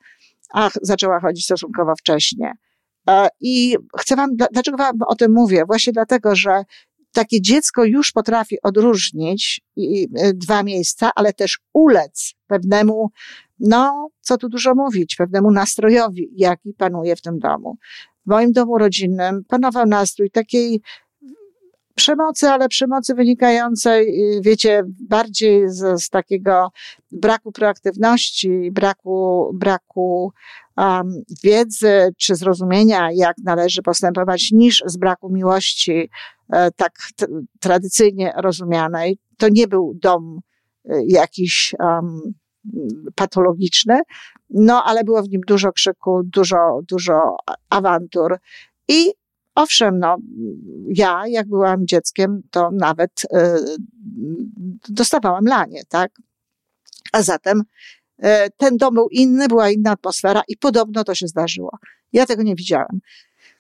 a 0.53 0.69
zaczęła 0.81 1.19
chodzić 1.19 1.45
stosunkowo 1.45 1.95
wcześnie. 1.95 2.53
E, 3.10 3.27
I 3.39 3.75
chcę 4.00 4.15
wam, 4.15 4.29
dlaczego 4.51 4.77
wam 4.77 4.95
o 5.07 5.15
tym 5.15 5.34
mówię? 5.34 5.63
Właśnie 5.67 5.93
dlatego, 5.93 6.36
że 6.36 6.63
takie 7.12 7.41
dziecko 7.41 7.86
już 7.86 8.12
potrafi 8.12 8.62
odróżnić 8.62 9.62
dwa 10.34 10.63
miejsca, 10.63 11.12
ale 11.15 11.34
też 11.34 11.60
ulec 11.74 12.34
pewnemu 12.48 13.12
no, 13.60 14.10
co 14.22 14.38
tu 14.38 14.50
dużo 14.50 14.76
mówić, 14.76 15.16
pewnemu 15.16 15.52
nastrojowi, 15.52 16.30
jaki 16.36 16.74
panuje 16.74 17.16
w 17.16 17.22
tym 17.22 17.40
domu. 17.40 17.78
W 18.26 18.30
moim 18.30 18.52
domu 18.52 18.78
rodzinnym 18.78 19.44
panował 19.48 19.86
nastrój 19.86 20.32
takiej 20.32 20.82
przemocy, 21.96 22.50
ale 22.50 22.68
przemocy 22.68 23.16
wynikającej, 23.16 24.14
wiecie, 24.42 24.84
bardziej 25.10 25.70
z, 25.70 26.04
z 26.04 26.10
takiego 26.10 26.70
braku 27.12 27.52
proaktywności, 27.52 28.72
braku, 28.72 29.52
braku 29.54 30.32
um, 30.78 31.24
wiedzy 31.44 32.14
czy 32.18 32.36
zrozumienia, 32.36 33.10
jak 33.14 33.38
należy 33.44 33.82
postępować, 33.82 34.52
niż 34.52 34.84
z 34.86 34.98
braku 34.98 35.30
miłości, 35.30 36.10
e, 36.54 36.72
tak 36.72 36.92
tradycyjnie 37.60 38.34
rozumianej. 38.38 39.18
To 39.38 39.48
nie 39.52 39.68
był 39.68 39.94
dom 40.02 40.40
e, 40.86 41.02
jakiś 41.08 41.76
um, 41.80 42.34
patologiczne, 43.15 44.01
no 44.50 44.84
ale 44.84 45.03
było 45.03 45.24
w 45.24 45.29
nim 45.29 45.41
dużo 45.48 45.72
krzyku, 45.72 46.22
dużo, 46.24 46.79
dużo 46.89 47.38
awantur 47.69 48.38
i 48.88 49.13
Owszem, 49.55 50.00
no, 50.00 50.17
ja, 50.88 51.24
jak 51.27 51.48
byłam 51.48 51.88
dzieckiem, 51.88 52.41
to 52.51 52.72
nawet 52.72 53.12
y, 53.24 53.27
dostawałam 54.89 55.45
lanie, 55.45 55.81
tak? 55.89 56.12
A 57.12 57.22
zatem 57.22 57.63
y, 58.19 58.25
ten 58.57 58.77
dom 58.77 58.93
był 58.93 59.07
inny, 59.12 59.48
była 59.48 59.69
inna 59.69 59.91
atmosfera 59.91 60.41
i 60.48 60.57
podobno 60.57 61.03
to 61.03 61.15
się 61.15 61.27
zdarzyło. 61.27 61.77
Ja 62.13 62.25
tego 62.25 62.43
nie 62.43 62.55
widziałam. 62.55 63.00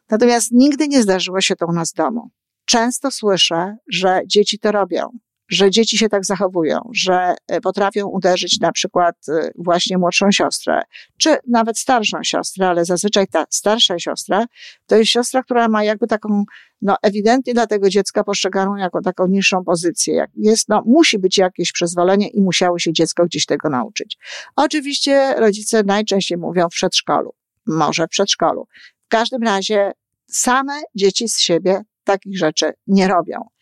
Natomiast 0.09 0.51
nigdy 0.51 0.87
nie 0.87 1.03
zdarzyło 1.03 1.41
się 1.41 1.55
to 1.55 1.65
u 1.67 1.71
nas 1.71 1.91
w 1.91 1.95
domu. 1.95 2.29
Często 2.65 3.11
słyszę, 3.11 3.77
że 3.87 4.21
dzieci 4.27 4.59
to 4.59 4.71
robią 4.71 5.09
że 5.47 5.71
dzieci 5.71 5.97
się 5.97 6.09
tak 6.09 6.25
zachowują, 6.25 6.79
że 6.93 7.35
e, 7.47 7.61
potrafią 7.61 8.07
uderzyć 8.07 8.59
na 8.59 8.71
przykład 8.71 9.15
e, 9.29 9.51
właśnie 9.57 9.97
młodszą 9.97 10.31
siostrę, 10.31 10.81
czy 11.17 11.37
nawet 11.47 11.79
starszą 11.79 12.23
siostrę, 12.23 12.67
ale 12.67 12.85
zazwyczaj 12.85 13.27
ta 13.27 13.45
starsza 13.49 13.99
siostra 13.99 14.45
to 14.85 14.95
jest 14.95 15.11
siostra, 15.11 15.43
która 15.43 15.67
ma 15.67 15.83
jakby 15.83 16.07
taką, 16.07 16.43
no 16.81 16.95
ewidentnie 17.01 17.53
dla 17.53 17.67
tego 17.67 17.89
dziecka 17.89 18.23
postrzeganą 18.23 18.75
jako 18.75 19.01
taką 19.01 19.27
niższą 19.27 19.63
pozycję. 19.63 20.15
Jak 20.15 20.29
jest, 20.35 20.69
no 20.69 20.83
musi 20.85 21.19
być 21.19 21.37
jakieś 21.37 21.71
przyzwolenie 21.71 22.27
i 22.27 22.41
musiało 22.41 22.79
się 22.79 22.93
dziecko 22.93 23.25
gdzieś 23.25 23.45
tego 23.45 23.69
nauczyć. 23.69 24.17
Oczywiście 24.55 25.35
rodzice 25.37 25.83
najczęściej 25.83 26.37
mówią 26.37 26.69
w 26.69 26.73
przedszkolu, 26.73 27.33
może 27.67 28.05
w 28.07 28.09
przedszkolu. 28.09 28.67
W 29.05 29.07
każdym 29.07 29.43
razie 29.43 29.91
same 30.27 30.81
dzieci 30.95 31.29
z 31.29 31.39
siebie 31.39 31.81
takich 32.03 32.37
rzeczy 32.37 32.73
nie 32.87 33.07
robią. 33.07 33.54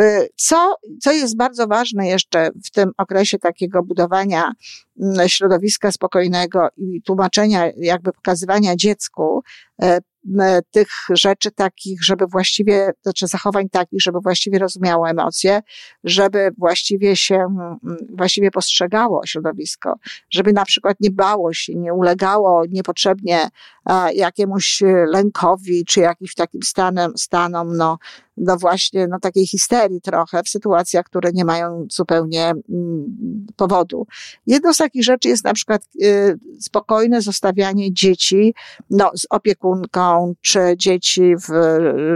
Y, 0.00 0.28
co, 0.36 0.76
co 1.00 1.12
jest 1.12 1.36
bardzo 1.36 1.66
ważne 1.66 2.08
jeszcze 2.08 2.50
w 2.64 2.70
tym 2.70 2.90
okresie 2.98 3.38
takiego 3.38 3.82
budowania 3.82 4.52
mm, 5.00 5.28
środowiska 5.28 5.92
spokojnego 5.92 6.68
i 6.76 7.02
tłumaczenia, 7.02 7.70
jakby 7.76 8.12
pokazywania 8.12 8.76
dziecku 8.76 9.42
e, 9.82 10.00
tych 10.70 10.88
rzeczy 11.10 11.50
takich, 11.50 12.04
żeby 12.04 12.26
właściwie, 12.26 12.92
znaczy 13.02 13.26
zachowań 13.26 13.68
takich, 13.68 14.02
żeby 14.02 14.18
właściwie 14.22 14.58
rozumiało 14.58 15.08
emocje, 15.08 15.60
żeby 16.04 16.50
właściwie 16.58 17.16
się, 17.16 17.46
właściwie 18.16 18.50
postrzegało 18.50 19.26
środowisko, 19.26 19.94
żeby 20.30 20.52
na 20.52 20.64
przykład 20.64 20.96
nie 21.00 21.10
bało 21.10 21.52
się, 21.52 21.74
nie 21.74 21.94
ulegało 21.94 22.62
niepotrzebnie 22.68 23.48
jakiemuś 24.14 24.82
lękowi, 25.06 25.84
czy 25.84 26.00
jakimś 26.00 26.34
takim 26.34 26.62
stanem, 26.62 27.18
stanom, 27.18 27.76
no, 27.76 27.98
no 28.36 28.56
właśnie, 28.56 29.06
no 29.06 29.20
takiej 29.20 29.46
histerii 29.46 30.00
trochę 30.00 30.42
w 30.42 30.48
sytuacjach, 30.48 31.04
które 31.04 31.30
nie 31.32 31.44
mają 31.44 31.86
zupełnie 31.90 32.44
mm, 32.44 33.46
powodu. 33.56 34.06
Jedną 34.46 34.74
z 34.74 34.76
takich 34.76 35.04
rzeczy 35.04 35.28
jest 35.28 35.44
na 35.44 35.52
przykład 35.52 35.82
y, 36.02 36.38
spokojne 36.60 37.22
zostawianie 37.22 37.92
dzieci, 37.92 38.54
no, 38.90 39.10
z 39.16 39.26
opiekunką, 39.30 40.34
czy 40.40 40.60
dzieci 40.76 41.34
w 41.36 41.50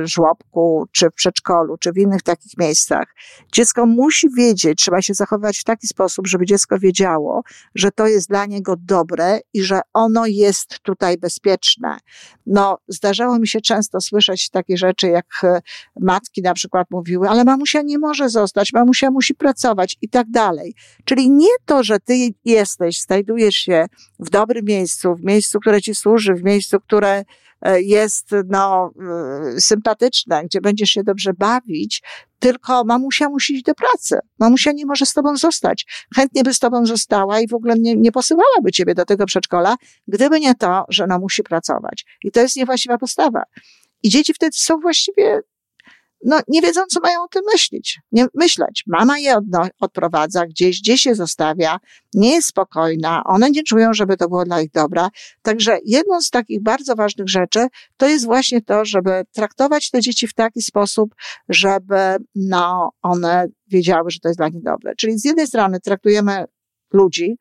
żłobku, 0.05 0.87
czy 0.93 1.11
w 1.11 1.15
przedszkolu, 1.15 1.77
czy 1.79 1.93
w 1.93 1.99
innych 1.99 2.23
takich 2.23 2.59
miejscach. 2.59 3.15
Dziecko 3.53 3.87
musi 3.87 4.29
wiedzieć, 4.31 4.79
trzeba 4.79 5.03
się 5.03 5.15
zachować 5.15 5.59
w 5.59 5.65
taki 5.65 5.87
sposób, 5.87 6.27
żeby 6.27 6.47
dziecko 6.47 6.79
wiedziało, 6.79 7.43
że 7.75 7.91
to 7.91 8.07
jest 8.07 8.29
dla 8.29 8.47
niego 8.47 8.75
dobre 8.79 9.41
i 9.55 9.63
że 9.63 9.81
ono 9.93 10.27
jest 10.27 10.79
tutaj 10.83 11.19
bezpieczne. 11.19 11.99
No, 12.47 12.79
zdarzało 12.89 13.39
mi 13.39 13.49
się 13.49 13.61
często 13.61 14.01
słyszeć 14.01 14.51
takie 14.51 14.77
rzeczy, 14.77 15.07
jak 15.07 15.27
ma 16.01 16.04
matki 16.05 16.43
na 16.43 16.55
przykład 16.55 16.91
mówiły, 16.91 17.29
ale 17.29 17.45
mamusia 17.45 17.83
nie 17.83 17.99
może 17.99 18.29
zostać, 18.29 18.73
mamusia 18.73 19.11
musi 19.11 19.35
pracować 19.35 19.97
i 20.03 20.09
tak 20.09 20.31
dalej. 20.31 20.75
Czyli 21.05 21.31
nie 21.31 21.55
to, 21.65 21.83
że 21.83 22.01
ty 22.01 22.15
jesteś, 22.45 23.01
znajdujesz 23.01 23.55
się 23.55 23.87
w 24.19 24.31
dobrym 24.31 24.65
miejscu, 24.65 25.15
w 25.15 25.25
miejscu, 25.25 25.61
które 25.61 25.83
ci 25.83 25.95
służy, 25.95 26.35
w 26.35 26.43
miejscu, 26.43 26.81
które 26.81 27.25
e, 27.63 27.83
jest 27.83 28.31
no, 28.49 28.91
e, 29.55 29.61
sympatyczne, 29.61 30.45
gdzie 30.45 30.61
będziesz 30.61 30.91
się 30.91 31.03
dobrze 31.03 31.33
bawić, 31.33 32.03
tylko 32.39 32.85
mamusia 32.85 33.29
musi 33.29 33.55
iść 33.55 33.65
do 33.65 33.75
pracy. 33.75 34.19
Mamusia 34.39 34.73
nie 34.73 34.87
może 34.87 35.07
z 35.07 35.13
tobą 35.13 35.37
zostać. 35.37 36.07
Chętnie 36.17 36.43
by 36.43 36.55
z 36.55 36.59
tobą 36.59 36.87
została 36.87 37.41
i 37.41 37.49
w 37.49 37.55
ogóle 37.55 37.75
nie, 37.79 37.97
nie 37.97 38.13
posyłałaby 38.13 38.73
ciebie 38.73 38.95
do 38.95 39.05
tego 39.05 39.27
przedszkola, 39.27 39.77
gdyby 40.09 40.41
nie 40.41 40.55
to, 40.55 40.85
że 40.89 41.07
no 41.07 41.19
musi 41.19 41.43
pracować. 41.43 42.05
I 42.25 42.31
to 42.31 42.41
jest 42.41 42.57
niewłaściwa 42.57 42.99
postawa. 42.99 43.43
I 44.03 44.09
dzieci 44.09 44.35
wtedy 44.35 44.57
są 44.57 44.81
właściwie 44.81 45.41
no, 46.25 46.41
nie 46.49 46.63
wiedzą, 46.63 46.81
co 46.89 47.01
mają 47.01 47.23
o 47.23 47.29
tym 47.29 47.43
myśleć. 47.53 48.01
Nie, 48.13 48.27
myśleć. 48.35 48.85
Mama 48.87 49.19
je 49.19 49.37
odno, 49.37 49.69
odprowadza 49.81 50.47
gdzieś, 50.47 50.81
gdzieś 50.81 51.07
je 51.07 51.15
zostawia, 51.15 51.79
nie 52.15 52.31
jest 52.31 52.49
spokojna, 52.49 53.23
one 53.25 53.51
nie 53.51 53.63
czują, 53.63 53.93
żeby 53.93 54.17
to 54.17 54.29
było 54.29 54.45
dla 54.45 54.61
ich 54.61 54.71
dobra. 54.71 55.09
Także 55.43 55.79
jedną 55.85 56.21
z 56.21 56.31
takich 56.31 56.63
bardzo 56.63 56.95
ważnych 56.95 57.29
rzeczy 57.29 57.67
to 57.97 58.09
jest 58.09 58.25
właśnie 58.25 58.63
to, 58.63 58.85
żeby 58.85 59.23
traktować 59.33 59.91
te 59.91 60.01
dzieci 60.01 60.27
w 60.27 60.35
taki 60.35 60.63
sposób, 60.63 61.15
żeby 61.49 62.17
no, 62.35 62.91
one 63.03 63.47
wiedziały, 63.67 64.11
że 64.11 64.21
to 64.21 64.29
jest 64.29 64.39
dla 64.39 64.49
nich 64.49 64.63
dobre. 64.63 64.95
Czyli 64.97 65.19
z 65.19 65.25
jednej 65.25 65.47
strony 65.47 65.81
traktujemy 65.81 66.45
ludzi, 66.93 67.39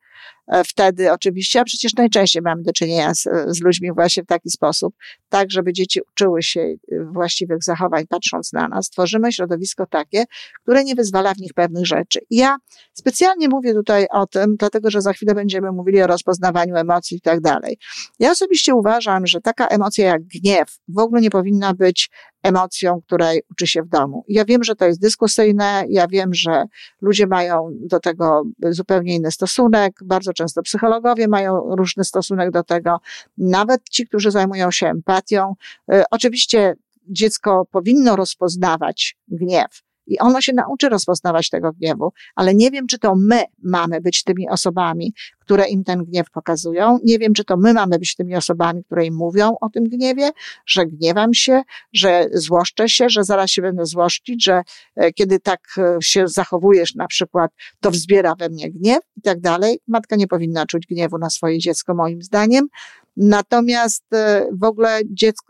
wtedy 0.66 1.12
oczywiście, 1.12 1.60
a 1.60 1.64
przecież 1.64 1.94
najczęściej 1.94 2.42
mamy 2.42 2.62
do 2.62 2.72
czynienia 2.72 3.14
z, 3.14 3.28
z 3.46 3.60
ludźmi 3.60 3.92
właśnie 3.92 4.22
w 4.22 4.26
taki 4.26 4.50
sposób, 4.50 4.94
tak, 5.28 5.50
żeby 5.50 5.72
dzieci 5.72 6.00
uczyły 6.12 6.42
się 6.42 6.60
e, 6.60 6.76
właściwych 7.12 7.64
zachowań 7.64 8.06
patrząc 8.06 8.52
na 8.52 8.68
nas. 8.68 8.90
Tworzymy 8.90 9.32
środowisko 9.32 9.86
takie, 9.86 10.24
które 10.62 10.84
nie 10.84 10.94
wyzwala 10.94 11.34
w 11.34 11.38
nich 11.38 11.54
pewnych 11.54 11.86
rzeczy. 11.86 12.20
I 12.30 12.36
ja 12.36 12.56
specjalnie 12.92 13.48
mówię 13.48 13.74
tutaj 13.74 14.06
o 14.10 14.26
tym, 14.26 14.56
dlatego 14.58 14.90
że 14.90 15.00
za 15.00 15.12
chwilę 15.12 15.34
będziemy 15.34 15.72
mówili 15.72 16.02
o 16.02 16.06
rozpoznawaniu 16.06 16.76
emocji 16.76 17.16
i 17.16 17.20
tak 17.20 17.40
dalej. 17.40 17.78
Ja 18.18 18.30
osobiście 18.30 18.74
uważam, 18.74 19.26
że 19.26 19.40
taka 19.40 19.66
emocja 19.66 20.06
jak 20.06 20.22
gniew 20.22 20.68
w 20.88 20.98
ogóle 20.98 21.20
nie 21.20 21.30
powinna 21.30 21.74
być 21.74 22.10
emocją, 22.44 23.00
której 23.06 23.42
uczy 23.50 23.66
się 23.66 23.82
w 23.82 23.88
domu. 23.88 24.24
Ja 24.28 24.44
wiem, 24.44 24.64
że 24.64 24.74
to 24.74 24.86
jest 24.86 25.00
dyskusyjne, 25.00 25.84
ja 25.88 26.06
wiem, 26.06 26.34
że 26.34 26.64
ludzie 27.00 27.26
mają 27.26 27.70
do 27.80 28.00
tego 28.00 28.42
zupełnie 28.70 29.14
inny 29.14 29.30
stosunek, 29.30 29.92
bardzo 30.04 30.32
często 30.34 30.62
psychologowie 30.62 31.28
mają 31.28 31.76
różny 31.76 32.04
stosunek 32.04 32.50
do 32.50 32.62
tego, 32.62 33.00
nawet 33.38 33.88
ci, 33.90 34.06
którzy 34.06 34.30
zajmują 34.30 34.70
się 34.70 34.86
empatią. 34.86 35.54
Y, 35.92 36.02
oczywiście 36.10 36.74
dziecko 37.08 37.66
powinno 37.70 38.16
rozpoznawać 38.16 39.16
gniew, 39.28 39.82
i 40.06 40.18
ono 40.18 40.40
się 40.40 40.52
nauczy 40.52 40.88
rozpoznawać 40.88 41.50
tego 41.50 41.72
gniewu, 41.72 42.12
ale 42.34 42.54
nie 42.54 42.70
wiem, 42.70 42.86
czy 42.86 42.98
to 42.98 43.14
my 43.16 43.42
mamy 43.62 44.00
być 44.00 44.24
tymi 44.24 44.48
osobami, 44.48 45.14
które 45.40 45.68
im 45.68 45.84
ten 45.84 46.04
gniew 46.04 46.30
pokazują. 46.30 46.98
Nie 47.04 47.18
wiem, 47.18 47.34
czy 47.34 47.44
to 47.44 47.56
my 47.56 47.74
mamy 47.74 47.98
być 47.98 48.14
tymi 48.14 48.36
osobami, 48.36 48.84
które 48.84 49.06
im 49.06 49.14
mówią 49.14 49.56
o 49.60 49.68
tym 49.68 49.84
gniewie, 49.84 50.30
że 50.66 50.86
gniewam 50.86 51.34
się, 51.34 51.62
że 51.92 52.26
złoszczę 52.32 52.88
się, 52.88 53.08
że 53.08 53.24
zaraz 53.24 53.50
się 53.50 53.62
będę 53.62 53.86
złościć, 53.86 54.44
że 54.44 54.62
e, 54.96 55.12
kiedy 55.12 55.40
tak 55.40 55.60
e, 55.78 55.96
się 56.02 56.28
zachowujesz 56.28 56.94
na 56.94 57.06
przykład, 57.06 57.50
to 57.80 57.90
wzbiera 57.90 58.34
we 58.34 58.48
mnie 58.48 58.70
gniew 58.70 59.00
i 59.16 59.22
tak 59.22 59.40
dalej. 59.40 59.80
Matka 59.88 60.16
nie 60.16 60.26
powinna 60.26 60.66
czuć 60.66 60.86
gniewu 60.86 61.18
na 61.18 61.30
swoje 61.30 61.58
dziecko, 61.58 61.94
moim 61.94 62.22
zdaniem. 62.22 62.68
Natomiast 63.16 64.04
e, 64.14 64.48
w 64.52 64.64
ogóle 64.64 65.00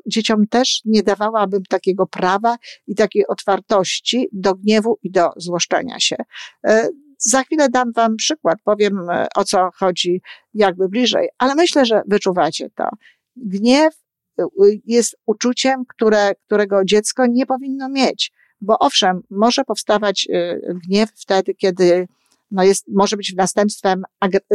dzieciom 0.06 0.46
też 0.46 0.80
nie 0.84 1.02
dawałabym 1.02 1.62
takiego 1.68 2.06
prawa 2.06 2.56
i 2.86 2.94
takiej 2.94 3.26
otwartości 3.26 4.28
do 4.32 4.54
gniewu 4.54 4.98
i 5.02 5.10
do 5.10 5.30
złoszczenia 5.36 6.00
się. 6.00 6.16
E, 6.66 6.88
za 7.18 7.42
chwilę 7.42 7.68
dam 7.68 7.92
Wam 7.92 8.16
przykład, 8.16 8.58
powiem 8.64 9.10
e, 9.10 9.26
o 9.36 9.44
co 9.44 9.70
chodzi 9.74 10.22
jakby 10.54 10.88
bliżej, 10.88 11.28
ale 11.38 11.54
myślę, 11.54 11.86
że 11.86 12.02
wyczuwacie 12.08 12.70
to. 12.70 12.88
Gniew 13.36 13.94
jest 14.84 15.16
uczuciem, 15.26 15.84
które, 15.88 16.34
którego 16.46 16.84
dziecko 16.84 17.26
nie 17.26 17.46
powinno 17.46 17.88
mieć, 17.88 18.32
bo 18.60 18.78
owszem, 18.78 19.20
może 19.30 19.64
powstawać 19.64 20.28
gniew 20.88 21.10
wtedy, 21.16 21.54
kiedy 21.54 22.08
no 22.54 22.62
jest, 22.64 22.84
może 22.88 23.16
być 23.16 23.34
następstwem 23.34 24.02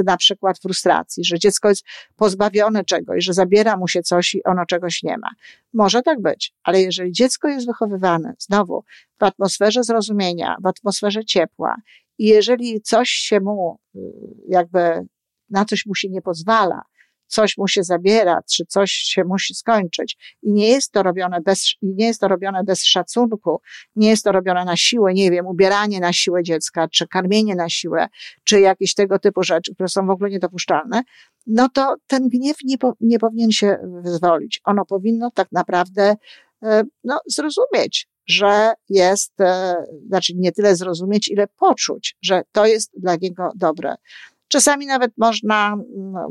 na 0.05 0.17
przykład 0.17 0.59
frustracji, 0.59 1.25
że 1.25 1.39
dziecko 1.39 1.69
jest 1.69 1.85
pozbawione 2.15 2.83
czegoś, 2.83 3.23
że 3.25 3.33
zabiera 3.33 3.77
mu 3.77 3.87
się 3.87 4.01
coś 4.01 4.35
i 4.35 4.43
ono 4.43 4.65
czegoś 4.65 5.03
nie 5.03 5.17
ma. 5.17 5.29
Może 5.73 6.01
tak 6.01 6.21
być, 6.21 6.53
ale 6.63 6.81
jeżeli 6.81 7.11
dziecko 7.11 7.47
jest 7.47 7.67
wychowywane 7.67 8.33
znowu 8.39 8.83
w 9.19 9.23
atmosferze 9.23 9.83
zrozumienia, 9.83 10.55
w 10.63 10.67
atmosferze 10.67 11.25
ciepła 11.25 11.75
i 12.17 12.25
jeżeli 12.27 12.81
coś 12.81 13.09
się 13.09 13.39
mu 13.39 13.79
y, 13.95 13.99
jakby 14.47 15.07
na 15.49 15.65
coś 15.65 15.85
mu 15.85 15.95
się 15.95 16.09
nie 16.09 16.21
pozwala, 16.21 16.81
coś 17.29 17.57
mu 17.57 17.67
się 17.67 17.83
zabiera, 17.83 18.39
czy 18.51 18.65
coś 18.65 18.91
się 18.91 19.23
musi 19.23 19.55
skończyć. 19.55 20.37
I 20.43 20.51
nie 20.51 20.67
jest 20.67 20.91
to 20.91 21.03
robione 21.03 21.41
bez, 21.41 21.73
nie 21.81 22.05
jest 22.05 22.21
to 22.21 22.27
robione 22.27 22.63
bez 22.63 22.83
szacunku, 22.85 23.61
nie 23.95 24.09
jest 24.09 24.23
to 24.23 24.31
robione 24.31 24.65
na 24.65 24.77
siłę, 24.77 25.13
nie 25.13 25.31
wiem, 25.31 25.47
ubieranie 25.47 25.99
na 25.99 26.13
siłę 26.13 26.43
dziecka, 26.43 26.87
czy 26.87 27.07
karmienie 27.07 27.55
na 27.55 27.69
siłę, 27.69 28.07
czy 28.43 28.59
jakieś 28.59 28.93
tego 28.93 29.19
typu 29.19 29.43
rzeczy, 29.43 29.73
które 29.73 29.89
są 29.89 30.07
w 30.07 30.09
ogóle 30.09 30.29
niedopuszczalne, 30.29 31.01
no 31.47 31.69
to 31.69 31.95
ten 32.07 32.29
gniew 32.29 32.57
nie, 32.63 32.77
po, 32.77 32.93
nie 33.01 33.19
powinien 33.19 33.51
się 33.51 33.77
wyzwolić. 34.03 34.61
Ono 34.63 34.85
powinno 34.85 35.31
tak 35.31 35.51
naprawdę, 35.51 36.15
e, 36.63 36.83
no, 37.03 37.19
zrozumieć, 37.27 38.07
że 38.27 38.73
jest, 38.89 39.41
e, 39.41 39.75
znaczy 40.07 40.33
nie 40.35 40.51
tyle 40.51 40.75
zrozumieć, 40.75 41.27
ile 41.27 41.47
poczuć, 41.47 42.17
że 42.21 42.41
to 42.51 42.65
jest 42.65 42.91
dla 42.97 43.15
niego 43.15 43.51
dobre. 43.55 43.95
Czasami 44.49 44.85
nawet 44.85 45.11
można, 45.17 45.77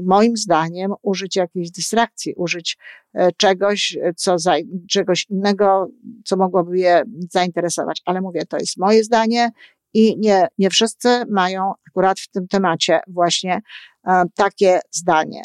moim 0.05 0.37
zdaniem, 0.37 0.93
użyć 1.03 1.37
jakiejś 1.37 1.71
dystrakcji, 1.71 2.35
użyć 2.37 2.79
e, 3.15 3.33
czegoś, 3.33 3.97
co 4.17 4.39
za, 4.39 4.55
czegoś 4.91 5.27
innego, 5.31 5.89
co 6.25 6.37
mogłoby 6.37 6.79
je 6.79 7.03
zainteresować. 7.31 8.03
Ale 8.05 8.21
mówię, 8.21 8.47
to 8.47 8.57
jest 8.57 8.77
moje 8.77 9.05
zdanie 9.05 9.51
i 9.95 10.19
nie, 10.19 10.49
nie 10.59 10.71
wszyscy 10.71 11.09
mają 11.31 11.73
akurat 11.89 12.21
w 12.21 12.29
tym 12.29 12.49
temacie 12.49 13.01
właśnie 13.09 13.61
e, 14.07 14.23
takie 14.35 14.81
zdanie. 14.91 15.43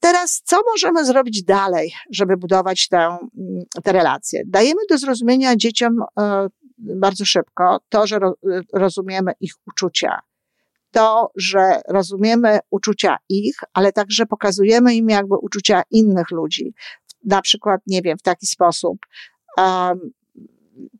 Teraz, 0.00 0.42
co 0.44 0.56
możemy 0.72 1.04
zrobić 1.04 1.44
dalej, 1.44 1.92
żeby 2.10 2.36
budować 2.36 2.88
tę, 2.88 3.18
te 3.84 3.92
relacje? 3.92 4.42
Dajemy 4.46 4.80
do 4.90 4.98
zrozumienia 4.98 5.56
dzieciom 5.56 5.96
e, 6.20 6.46
bardzo 6.78 7.24
szybko 7.24 7.80
to, 7.88 8.06
że 8.06 8.18
rozumiemy 8.72 9.32
ich 9.40 9.52
uczucia, 9.66 10.20
to, 10.92 11.30
że 11.36 11.80
rozumiemy 11.88 12.58
uczucia 12.70 13.16
ich, 13.28 13.56
ale 13.74 13.92
także 13.92 14.26
pokazujemy 14.26 14.94
im 14.94 15.08
jakby 15.08 15.36
uczucia 15.36 15.82
innych 15.90 16.30
ludzi. 16.30 16.74
Na 17.24 17.42
przykład, 17.42 17.80
nie 17.86 18.02
wiem, 18.02 18.18
w 18.18 18.22
taki 18.22 18.46
sposób. 18.46 18.98
Um, 19.56 20.00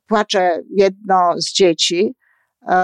płacze 0.06 0.62
jedno 0.70 1.34
z 1.36 1.52
dzieci, 1.52 2.14
um, 2.60 2.76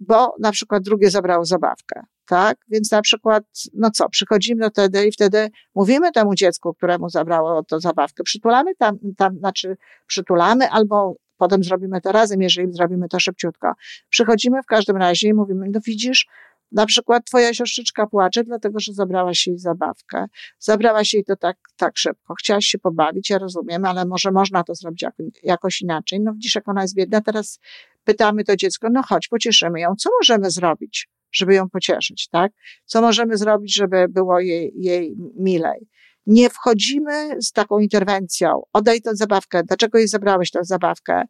bo 0.00 0.34
na 0.40 0.52
przykład 0.52 0.82
drugie 0.82 1.10
zabrało 1.10 1.44
zabawkę. 1.44 2.02
tak? 2.26 2.58
Więc 2.68 2.90
na 2.90 3.02
przykład, 3.02 3.44
no 3.74 3.90
co, 3.90 4.08
przychodzimy 4.08 4.60
do 4.60 4.70
wtedy 4.70 5.06
i 5.06 5.12
wtedy 5.12 5.50
mówimy 5.74 6.12
temu 6.12 6.34
dziecku, 6.34 6.74
któremu 6.74 7.08
zabrało 7.08 7.62
to 7.64 7.80
zabawkę, 7.80 8.22
przytulamy 8.22 8.74
tam, 8.74 8.98
tam, 9.16 9.38
znaczy 9.38 9.76
przytulamy 10.06 10.70
albo 10.70 11.16
potem 11.40 11.64
zrobimy 11.64 12.00
to 12.00 12.12
razem, 12.12 12.42
jeżeli 12.42 12.72
zrobimy 12.72 13.08
to 13.08 13.20
szybciutko. 13.20 13.72
Przychodzimy 14.08 14.62
w 14.62 14.66
każdym 14.66 14.96
razie 14.96 15.28
i 15.28 15.34
mówimy, 15.34 15.66
no 15.72 15.80
widzisz, 15.86 16.26
na 16.72 16.86
przykład 16.86 17.24
twoja 17.24 17.54
siostrzyczka 17.54 18.06
płacze, 18.06 18.44
dlatego 18.44 18.80
że 18.80 18.92
zabrałaś 18.92 19.46
jej 19.46 19.58
zabawkę. 19.58 20.26
Zabrałaś 20.58 21.14
jej 21.14 21.24
to 21.24 21.36
tak, 21.36 21.56
tak 21.76 21.92
szybko. 21.96 22.34
Chciałaś 22.34 22.64
się 22.64 22.78
pobawić, 22.78 23.30
ja 23.30 23.38
rozumiem, 23.38 23.84
ale 23.84 24.04
może 24.04 24.32
można 24.32 24.64
to 24.64 24.74
zrobić 24.74 25.04
jakoś 25.42 25.80
inaczej. 25.82 26.20
No 26.20 26.32
widzisz, 26.32 26.54
jak 26.54 26.68
ona 26.68 26.82
jest 26.82 26.94
biedna. 26.94 27.20
Teraz 27.20 27.58
pytamy 28.04 28.44
to 28.44 28.56
dziecko, 28.56 28.88
no 28.92 29.02
chodź, 29.02 29.28
pocieszymy 29.28 29.80
ją. 29.80 29.94
Co 29.96 30.10
możemy 30.20 30.50
zrobić, 30.50 31.08
żeby 31.32 31.54
ją 31.54 31.68
pocieszyć, 31.70 32.28
tak? 32.28 32.52
Co 32.84 33.00
możemy 33.00 33.36
zrobić, 33.36 33.74
żeby 33.74 34.08
było 34.08 34.40
jej, 34.40 34.72
jej 34.76 35.16
milej? 35.36 35.88
Nie 36.26 36.50
wchodzimy 36.50 37.42
z 37.42 37.52
taką 37.52 37.78
interwencją. 37.78 38.62
Oddaj 38.72 39.00
tę 39.00 39.16
zabawkę. 39.16 39.62
Dlaczego 39.64 39.98
jej 39.98 40.08
zabrałeś 40.08 40.50
tę 40.50 40.58
zabawkę? 40.62 41.22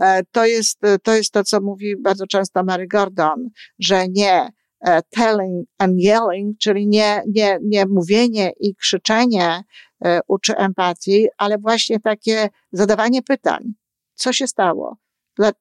E, 0.00 0.22
to 0.32 0.46
jest, 0.46 0.80
to 1.02 1.14
jest 1.14 1.32
to, 1.32 1.44
co 1.44 1.60
mówi 1.60 1.96
bardzo 1.96 2.26
często 2.26 2.64
Mary 2.64 2.88
Gordon, 2.88 3.48
że 3.78 4.08
nie, 4.08 4.50
E, 4.80 5.02
telling 5.10 5.68
and 5.78 5.98
yelling, 5.98 6.58
czyli 6.58 6.86
nie, 6.86 7.22
nie, 7.28 7.58
nie 7.62 7.86
mówienie 7.86 8.52
i 8.60 8.74
krzyczenie 8.74 9.64
e, 10.04 10.20
uczy 10.28 10.56
empatii, 10.56 11.28
ale 11.38 11.58
właśnie 11.58 12.00
takie 12.00 12.48
zadawanie 12.72 13.22
pytań. 13.22 13.74
Co 14.14 14.32
się 14.32 14.46
stało? 14.46 14.96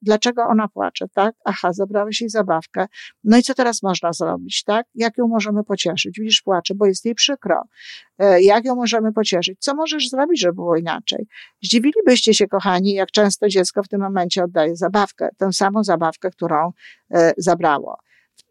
Dlaczego 0.02 0.44
ona 0.44 0.68
płacze, 0.68 1.06
tak? 1.14 1.36
Aha, 1.46 1.74
zabrałeś 1.74 2.22
jej 2.22 2.30
zabawkę. 2.30 2.86
No 3.24 3.38
i 3.38 3.44
co 3.44 3.54
teraz 3.54 3.84
można 3.84 4.14
zrobić, 4.14 4.64
tak? 4.64 4.86
Jak 4.96 5.18
ją 5.18 5.28
możemy 5.28 5.64
pocieszyć? 5.64 6.20
Widzisz, 6.20 6.42
płacze, 6.42 6.76
bo 6.76 6.86
jest 6.86 7.06
jej 7.06 7.16
przykro. 7.16 7.64
E, 8.18 8.42
jak 8.42 8.66
ją 8.66 8.76
możemy 8.76 9.14
pocieszyć? 9.14 9.60
Co 9.60 9.76
możesz 9.76 10.10
zrobić, 10.10 10.42
żeby 10.42 10.54
było 10.54 10.76
inaczej? 10.76 11.28
Zdziwilibyście 11.64 12.34
się, 12.34 12.48
kochani, 12.48 12.94
jak 12.94 13.12
często 13.12 13.48
dziecko 13.48 13.84
w 13.84 13.88
tym 13.88 14.02
momencie 14.02 14.44
oddaje 14.44 14.76
zabawkę, 14.76 15.30
tę 15.38 15.54
samą 15.54 15.84
zabawkę, 15.84 16.32
którą 16.32 16.72
zabrało. 17.38 17.98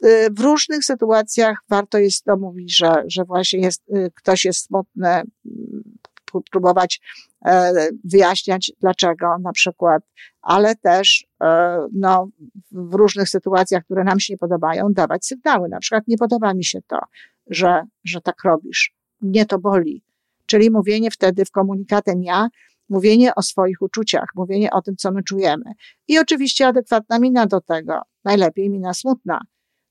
Y, 0.05 0.29
w 0.31 0.41
różnych 0.41 0.85
sytuacjach 0.85 1.59
warto 1.69 1.99
jest 1.99 2.25
to 2.25 2.37
mówić, 2.37 2.77
że, 2.77 3.03
że 3.07 3.25
właśnie 3.25 3.61
jest, 3.61 3.83
ktoś 4.15 4.45
jest 4.45 4.67
smutny, 4.67 5.23
próbować 6.51 7.01
e, 7.45 7.73
wyjaśniać 8.05 8.73
dlaczego 8.81 9.39
na 9.39 9.53
przykład, 9.53 10.03
ale 10.43 10.77
też 10.77 11.27
e, 11.43 11.79
no, 11.93 12.29
w 12.73 12.95
różnych 12.95 13.29
sytuacjach, 13.29 13.85
które 13.85 14.05
nam 14.05 14.21
się 14.21 14.33
nie 14.35 14.39
podobają, 14.39 14.93
dawać 14.93 15.27
sygnały. 15.27 15.69
Na 15.69 15.79
przykład 15.79 16.09
nie 16.09 16.19
podoba 16.19 16.55
mi 16.55 16.65
się 16.65 16.79
to, 16.87 16.99
że, 17.47 17.83
że 18.05 18.21
tak 18.21 18.45
robisz. 18.45 18.95
Mnie 19.21 19.47
to 19.47 19.59
boli. 19.59 20.03
Czyli 20.47 20.71
mówienie 20.71 21.11
wtedy 21.11 21.45
w 21.45 21.51
komunikatem 21.51 22.23
ja, 22.23 22.49
mówienie 22.89 23.35
o 23.35 23.43
swoich 23.43 23.83
uczuciach, 23.83 24.29
mówienie 24.35 24.71
o 24.71 24.83
tym, 24.83 24.97
co 24.97 25.13
my 25.13 25.23
czujemy. 25.23 25.73
I 26.09 26.19
oczywiście 26.19 26.67
adekwatna 26.67 27.19
mina 27.19 27.47
do 27.47 27.61
tego. 27.61 28.03
Najlepiej 28.25 28.71
mina 28.71 28.95
smutna 28.95 29.41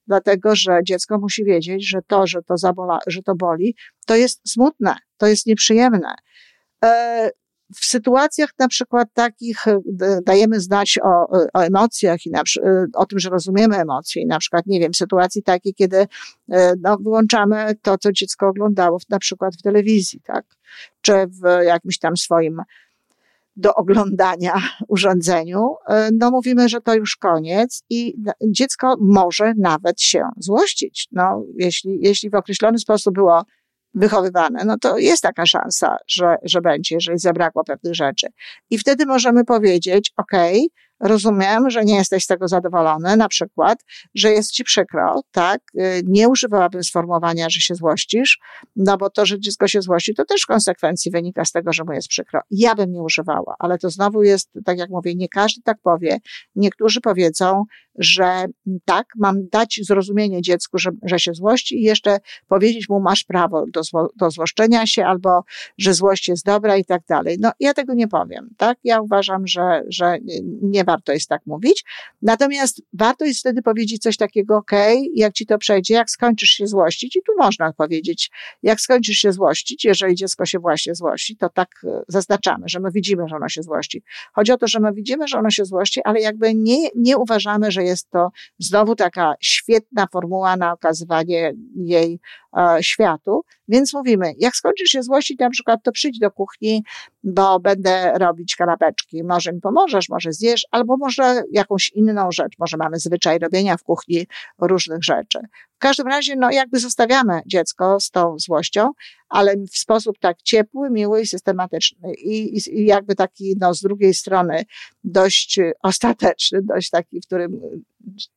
dlatego 0.07 0.55
że 0.55 0.79
dziecko 0.83 1.19
musi 1.19 1.43
wiedzieć, 1.43 1.89
że 1.89 1.99
to, 2.07 2.27
że 2.27 2.43
to, 2.43 2.57
zabola, 2.57 2.99
że 3.07 3.21
to 3.23 3.35
boli, 3.35 3.75
to 4.05 4.15
jest 4.15 4.49
smutne, 4.49 4.95
to 5.17 5.27
jest 5.27 5.45
nieprzyjemne. 5.45 6.15
E, 6.85 7.31
w 7.75 7.85
sytuacjach 7.85 8.49
na 8.59 8.67
przykład 8.67 9.07
takich 9.13 9.67
e, 9.67 9.79
dajemy 10.25 10.59
znać 10.59 10.99
o, 11.03 11.29
o 11.53 11.59
emocjach 11.59 12.25
i 12.25 12.31
na, 12.31 12.39
e, 12.39 12.85
o 12.93 13.05
tym, 13.05 13.19
że 13.19 13.29
rozumiemy 13.29 13.77
emocje. 13.77 14.21
I 14.21 14.25
na 14.25 14.39
przykład, 14.39 14.65
nie 14.65 14.79
wiem, 14.79 14.93
sytuacji 14.93 15.43
takiej, 15.43 15.73
kiedy 15.73 16.07
no, 16.81 16.97
wyłączamy 16.97 17.75
to, 17.81 17.97
co 17.97 18.11
dziecko 18.11 18.47
oglądało 18.47 18.99
na 19.09 19.19
przykład 19.19 19.55
w 19.55 19.61
telewizji, 19.61 20.21
tak? 20.23 20.45
Czy 21.01 21.13
w 21.13 21.63
jakimś 21.65 21.99
tam 21.99 22.17
swoim 22.17 22.61
do 23.57 23.75
oglądania 23.75 24.53
urządzeniu, 24.87 25.75
e, 25.87 26.09
no 26.19 26.31
mówimy, 26.31 26.69
że 26.69 26.81
to 26.81 26.95
już 26.95 27.15
koniec 27.15 27.83
i 27.89 28.13
dziecko 28.49 28.95
może 28.99 29.53
nawet 29.57 30.01
się 30.01 30.23
złościć. 30.37 31.07
No, 31.11 31.43
jeśli, 31.57 31.97
jeśli 32.01 32.29
w 32.29 32.35
określony 32.35 32.79
sposób 32.79 33.13
było 33.13 33.43
wychowywane, 33.93 34.65
no 34.65 34.77
to 34.81 34.97
jest 34.97 35.23
taka 35.23 35.45
szansa, 35.45 35.97
że, 36.07 36.35
że 36.43 36.61
będzie, 36.61 36.95
jeżeli 36.95 37.19
zabrakło 37.19 37.63
pewnych 37.63 37.95
rzeczy. 37.95 38.27
I 38.69 38.77
wtedy 38.77 39.05
możemy 39.05 39.45
powiedzieć, 39.45 40.13
okej, 40.17 40.57
okay, 40.57 40.86
Rozumiem, 40.99 41.69
że 41.69 41.85
nie 41.85 41.95
jesteś 41.95 42.23
z 42.23 42.27
tego 42.27 42.47
zadowolony, 42.47 43.17
na 43.17 43.27
przykład, 43.27 43.79
że 44.15 44.31
jest 44.31 44.51
ci 44.51 44.63
przykro, 44.63 45.21
tak? 45.31 45.61
Y, 45.75 46.01
nie 46.05 46.29
używałabym 46.29 46.83
sformułowania, 46.83 47.49
że 47.49 47.59
się 47.59 47.75
złościsz, 47.75 48.39
no 48.75 48.97
bo 48.97 49.09
to, 49.09 49.25
że 49.25 49.39
dziecko 49.39 49.67
się 49.67 49.81
złości, 49.81 50.15
to 50.15 50.25
też 50.25 50.41
w 50.41 50.45
konsekwencji 50.45 51.11
wynika 51.11 51.45
z 51.45 51.51
tego, 51.51 51.73
że 51.73 51.83
mu 51.83 51.93
jest 51.93 52.07
przykro. 52.07 52.41
Ja 52.51 52.75
bym 52.75 52.91
nie 52.91 53.01
używała, 53.01 53.55
ale 53.59 53.77
to 53.77 53.89
znowu 53.89 54.23
jest, 54.23 54.49
tak 54.65 54.77
jak 54.77 54.89
mówię, 54.89 55.15
nie 55.15 55.29
każdy 55.29 55.61
tak 55.61 55.77
powie. 55.83 56.17
Niektórzy 56.55 57.01
powiedzą, 57.01 57.63
że 57.97 58.45
tak, 58.85 59.07
mam 59.15 59.47
dać 59.49 59.79
zrozumienie 59.83 60.41
dziecku, 60.41 60.77
że, 60.77 60.89
że 61.03 61.19
się 61.19 61.33
złości 61.33 61.79
i 61.79 61.81
jeszcze 61.81 62.19
powiedzieć 62.47 62.89
mu, 62.89 62.99
masz 62.99 63.23
prawo 63.23 63.65
do, 63.73 63.83
zło, 63.83 64.09
do 64.15 64.31
złoszczenia 64.31 64.87
się 64.87 65.05
albo, 65.05 65.43
że 65.77 65.93
złość 65.93 66.27
jest 66.27 66.45
dobra 66.45 66.77
i 66.77 66.85
tak 66.85 67.01
dalej. 67.09 67.37
No, 67.39 67.51
ja 67.59 67.73
tego 67.73 67.93
nie 67.93 68.07
powiem, 68.07 68.49
tak? 68.57 68.77
Ja 68.83 69.01
uważam, 69.01 69.47
że, 69.47 69.83
że 69.89 70.17
nie 70.61 70.83
warto 70.83 71.11
jest 71.11 71.29
tak 71.29 71.41
mówić. 71.45 71.83
Natomiast 72.21 72.81
warto 72.93 73.25
jest 73.25 73.39
wtedy 73.39 73.61
powiedzieć 73.61 74.01
coś 74.01 74.17
takiego, 74.17 74.57
ok, 74.57 74.71
jak 75.13 75.33
ci 75.33 75.45
to 75.45 75.57
przejdzie, 75.57 75.93
jak 75.93 76.09
skończysz 76.09 76.49
się 76.49 76.67
złościć, 76.67 77.15
i 77.15 77.21
tu 77.21 77.31
można 77.37 77.73
powiedzieć, 77.73 78.31
jak 78.63 78.81
skończysz 78.81 79.17
się 79.17 79.31
złościć, 79.31 79.85
jeżeli 79.85 80.15
dziecko 80.15 80.45
się 80.45 80.59
właśnie 80.59 80.95
złości, 80.95 81.37
to 81.37 81.49
tak 81.49 81.69
e, 81.83 82.03
zaznaczamy, 82.07 82.69
że 82.69 82.79
my 82.79 82.91
widzimy, 82.91 83.27
że 83.27 83.35
ono 83.35 83.49
się 83.49 83.63
złości. 83.63 84.03
Chodzi 84.33 84.51
o 84.51 84.57
to, 84.57 84.67
że 84.67 84.79
my 84.79 84.93
widzimy, 84.93 85.27
że 85.27 85.37
ono 85.37 85.49
się 85.49 85.65
złości, 85.65 86.01
ale 86.03 86.19
jakby 86.19 86.53
nie, 86.53 86.89
nie 86.95 87.17
uważamy, 87.17 87.71
że 87.71 87.83
jest 87.87 88.09
to 88.09 88.29
znowu 88.59 88.95
taka 88.95 89.33
świetna 89.41 90.07
formuła 90.11 90.57
na 90.57 90.73
okazywanie 90.73 91.53
jej 91.75 92.19
e, 92.57 92.83
światu. 92.83 93.43
Więc 93.67 93.93
mówimy, 93.93 94.33
jak 94.37 94.55
skończysz 94.55 94.89
się 94.89 95.03
złościć, 95.03 95.39
na 95.39 95.49
przykład, 95.49 95.79
to 95.83 95.91
przyjdź 95.91 96.19
do 96.19 96.31
kuchni, 96.31 96.83
bo 97.23 97.59
będę 97.59 98.13
robić 98.17 98.55
kanapeczki. 98.55 99.23
Może 99.23 99.53
mi 99.53 99.61
pomożesz, 99.61 100.09
może 100.09 100.33
zjesz, 100.33 100.67
albo 100.71 100.97
może 100.97 101.43
jakąś 101.51 101.89
inną 101.89 102.31
rzecz. 102.31 102.53
Może 102.59 102.77
mamy 102.77 102.99
zwyczaj 102.99 103.39
robienia 103.39 103.77
w 103.77 103.83
kuchni 103.83 104.27
różnych 104.61 105.03
rzeczy. 105.03 105.39
W 105.75 105.79
każdym 105.79 106.07
razie, 106.07 106.35
no 106.35 106.51
jakby 106.51 106.79
zostawiamy 106.79 107.41
dziecko 107.45 107.99
z 107.99 108.09
tą 108.09 108.39
złością, 108.39 108.91
ale 109.29 109.57
w 109.57 109.77
sposób 109.77 110.19
tak 110.19 110.41
ciepły, 110.41 110.89
miły 110.89 111.21
i 111.21 111.27
systematyczny. 111.27 112.13
I, 112.13 112.57
i, 112.57 112.85
jakby 112.85 113.15
taki, 113.15 113.55
no 113.59 113.73
z 113.73 113.81
drugiej 113.81 114.13
strony 114.13 114.65
dość 115.03 115.59
ostateczny, 115.81 116.59
dość 116.63 116.89
taki, 116.89 117.21
w 117.21 117.25
którym 117.25 117.61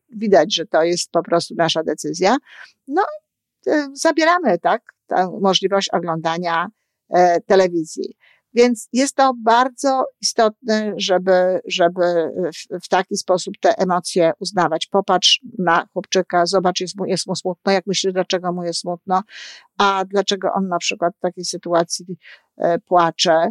widać, 0.09 0.55
że 0.55 0.67
to 0.67 0.83
jest 0.83 1.11
po 1.11 1.23
prostu 1.23 1.55
nasza 1.55 1.83
decyzja. 1.83 2.37
No, 2.89 3.03
e, 3.67 3.89
zabieramy, 3.95 4.59
tak, 4.59 4.83
możliwość 5.41 5.89
oglądania 5.89 6.67
e, 7.11 7.41
telewizji. 7.41 8.17
Więc 8.55 8.89
jest 8.93 9.17
to 9.17 9.33
bardzo 9.45 10.05
istotne, 10.21 10.93
żeby, 10.97 11.61
żeby 11.67 12.31
w, 12.55 12.85
w, 12.85 12.89
taki 12.89 13.17
sposób 13.17 13.55
te 13.61 13.79
emocje 13.79 14.33
uznawać. 14.39 14.87
Popatrz 14.87 15.41
na 15.59 15.87
chłopczyka, 15.93 16.47
zobacz, 16.47 16.81
jest 16.81 16.99
mu, 16.99 17.07
jest 17.07 17.27
mu 17.27 17.37
smutno, 17.37 17.73
jak 17.73 17.87
myślisz, 17.87 18.13
dlaczego 18.13 18.53
mu 18.53 18.65
jest 18.65 18.81
smutno, 18.81 19.23
a 19.79 20.05
dlaczego 20.05 20.53
on 20.53 20.69
na 20.69 20.79
przykład 20.79 21.17
w 21.17 21.21
takiej 21.21 21.45
sytuacji 21.45 22.07
e, 22.57 22.79
płacze. 22.79 23.51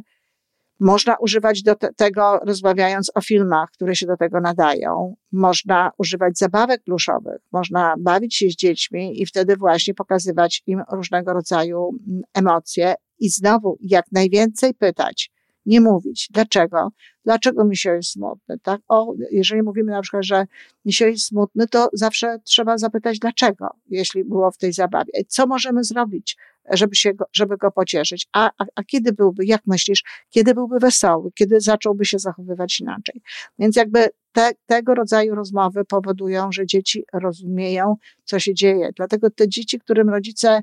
Można 0.79 1.15
używać 1.17 1.63
do 1.63 1.75
te, 1.75 1.93
tego, 1.93 2.39
rozmawiając 2.45 3.11
o 3.15 3.21
filmach, 3.21 3.69
które 3.71 3.95
się 3.95 4.05
do 4.05 4.17
tego 4.17 4.41
nadają. 4.41 5.15
Można 5.31 5.91
używać 5.97 6.37
zabawek 6.37 6.83
pluszowych. 6.83 7.41
Można 7.51 7.95
bawić 7.99 8.35
się 8.35 8.49
z 8.49 8.55
dziećmi 8.55 9.21
i 9.21 9.25
wtedy 9.25 9.57
właśnie 9.57 9.93
pokazywać 9.93 10.63
im 10.67 10.81
różnego 10.91 11.33
rodzaju 11.33 11.89
mm, 12.07 12.21
emocje 12.33 12.93
i 13.19 13.29
znowu 13.29 13.77
jak 13.81 14.05
najwięcej 14.11 14.73
pytać, 14.73 15.31
nie 15.69 15.81
mówić. 15.81 16.27
Dlaczego? 16.31 16.89
Dlaczego 17.25 17.65
misio 17.65 17.91
jest 17.91 18.11
smutny? 18.11 18.59
Tak? 18.63 18.81
O, 18.87 19.13
jeżeli 19.31 19.63
mówimy 19.63 19.91
na 19.91 20.01
przykład, 20.01 20.23
że 20.25 20.45
misio 20.85 21.05
jest 21.05 21.25
smutny, 21.25 21.67
to 21.67 21.89
zawsze 21.93 22.39
trzeba 22.43 22.77
zapytać 22.77 23.19
dlaczego, 23.19 23.69
jeśli 23.89 24.23
było 24.23 24.51
w 24.51 24.57
tej 24.57 24.73
zabawie. 24.73 25.11
Co 25.27 25.47
możemy 25.47 25.83
zrobić, 25.83 26.37
żeby, 26.69 26.95
się 26.95 27.13
go, 27.13 27.25
żeby 27.33 27.57
go 27.57 27.71
pocieszyć? 27.71 28.27
A, 28.33 28.51
a, 28.57 28.65
a 28.75 28.83
kiedy 28.83 29.11
byłby, 29.11 29.45
jak 29.45 29.61
myślisz, 29.67 30.03
kiedy 30.29 30.53
byłby 30.53 30.79
wesoły, 30.79 31.31
kiedy 31.35 31.61
zacząłby 31.61 32.05
się 32.05 32.19
zachowywać 32.19 32.79
inaczej? 32.79 33.21
Więc 33.59 33.75
jakby 33.75 34.09
te, 34.31 34.51
tego 34.65 34.95
rodzaju 34.95 35.35
rozmowy 35.35 35.85
powodują, 35.85 36.51
że 36.51 36.65
dzieci 36.65 37.03
rozumieją, 37.13 37.95
co 38.23 38.39
się 38.39 38.53
dzieje. 38.53 38.89
Dlatego 38.95 39.29
te 39.29 39.49
dzieci, 39.49 39.79
którym 39.79 40.09
rodzice 40.09 40.61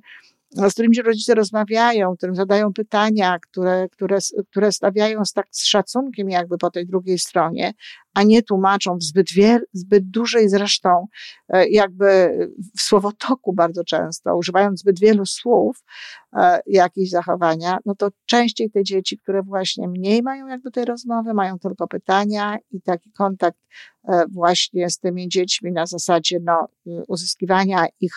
z 0.50 0.72
którymi 0.72 1.02
rodzice 1.02 1.34
rozmawiają, 1.34 2.16
którym 2.16 2.34
zadają 2.34 2.72
pytania, 2.72 3.38
które, 3.38 3.88
które, 3.88 4.18
które 4.50 4.72
stawiają 4.72 5.24
z 5.24 5.32
tak 5.32 5.46
z 5.50 5.64
szacunkiem 5.64 6.30
jakby 6.30 6.58
po 6.58 6.70
tej 6.70 6.86
drugiej 6.86 7.18
stronie, 7.18 7.72
a 8.14 8.22
nie 8.22 8.42
tłumaczą 8.42 8.96
w 8.96 9.02
zbyt, 9.02 9.32
wiel, 9.32 9.60
zbyt 9.72 10.10
dużej 10.10 10.48
zresztą 10.48 11.06
e, 11.48 11.68
jakby 11.68 12.38
w 12.76 12.80
słowotoku 12.80 13.52
bardzo 13.52 13.84
często, 13.84 14.36
używając 14.36 14.80
zbyt 14.80 15.00
wielu 15.00 15.26
słów, 15.26 15.84
e, 16.36 16.60
jakieś 16.66 17.10
zachowania, 17.10 17.78
no 17.86 17.94
to 17.94 18.08
częściej 18.26 18.70
te 18.70 18.84
dzieci, 18.84 19.18
które 19.18 19.42
właśnie 19.42 19.88
mniej 19.88 20.22
mają 20.22 20.46
jak 20.46 20.60
do 20.60 20.70
tej 20.70 20.84
rozmowy, 20.84 21.34
mają 21.34 21.58
tylko 21.58 21.88
pytania 21.88 22.56
i 22.70 22.82
taki 22.82 23.12
kontakt 23.12 23.58
właśnie 24.32 24.90
z 24.90 24.98
tymi 24.98 25.28
dziećmi 25.28 25.72
na 25.72 25.86
zasadzie 25.86 26.38
no, 26.42 26.68
uzyskiwania 27.08 27.86
ich 28.00 28.12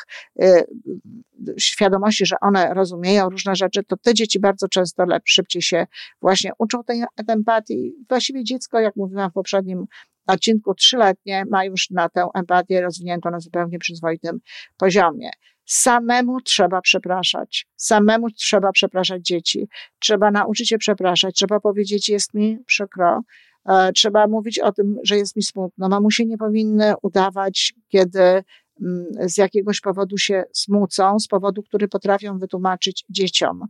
świadomości, 1.58 2.26
że 2.26 2.36
one 2.42 2.74
rozumieją 2.74 3.30
różne 3.30 3.56
rzeczy, 3.56 3.84
to 3.84 3.98
te 3.98 4.14
dzieci 4.14 4.40
bardzo 4.40 4.68
często 4.68 5.06
lepsze, 5.06 5.34
szybciej 5.34 5.62
się 5.62 5.88
właśnie 6.22 6.52
uczą 6.58 6.84
tej 6.84 7.04
empatii. 7.28 7.94
Właściwie 8.10 8.44
dziecko, 8.44 8.80
jak 8.80 8.96
mówiłam 8.96 9.30
w 9.30 9.34
poprzednim 9.34 9.86
odcinku, 10.28 10.74
trzyletnie 10.74 11.44
ma 11.52 11.66
już 11.66 11.90
na 11.90 12.10
tę 12.10 12.28
empatię 12.36 12.82
rozwiniętą 12.82 13.32
na 13.32 13.40
zupełnie 13.40 13.80
przyzwoitym 13.80 14.40
poziomie. 14.78 15.30
Samemu 15.66 16.42
trzeba 16.42 16.82
przepraszać. 16.82 17.68
Samemu 17.76 18.32
trzeba 18.32 18.72
przepraszać 18.72 19.22
dzieci. 19.22 19.68
Trzeba 20.00 20.32
nauczyć 20.32 20.70
się 20.70 20.78
przepraszać. 20.78 21.36
Trzeba 21.36 21.60
powiedzieć, 21.60 22.10
jest 22.10 22.34
mi 22.34 22.60
przykro. 22.66 23.22
E, 23.66 23.92
trzeba 23.94 24.28
mówić 24.28 24.60
o 24.60 24.72
tym, 24.72 24.98
że 25.04 25.18
jest 25.18 25.36
mi 25.36 25.44
smutno. 25.44 25.90
Mamusie 25.90 26.26
nie 26.26 26.38
powinny 26.38 26.94
udawać, 27.02 27.74
kiedy 27.88 28.44
Mm, 28.82 29.30
z 29.30 29.38
jakiegoś 29.38 29.82
powodu 29.82 30.18
się 30.18 30.44
smucą, 30.54 31.20
z 31.20 31.28
powodu, 31.28 31.64
który 31.64 31.88
potrafią 31.88 32.40
wytłumaczyć 32.40 33.06
dzieciom. 33.10 33.68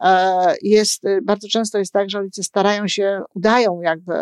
E, 0.00 0.54
jest, 0.62 1.04
y, 1.04 1.20
bardzo 1.22 1.48
często 1.48 1.78
jest 1.78 1.92
tak, 1.92 2.10
że 2.10 2.18
rodzice 2.18 2.42
starają 2.42 2.88
się, 2.88 3.22
udają 3.34 3.80
jakby, 3.80 4.14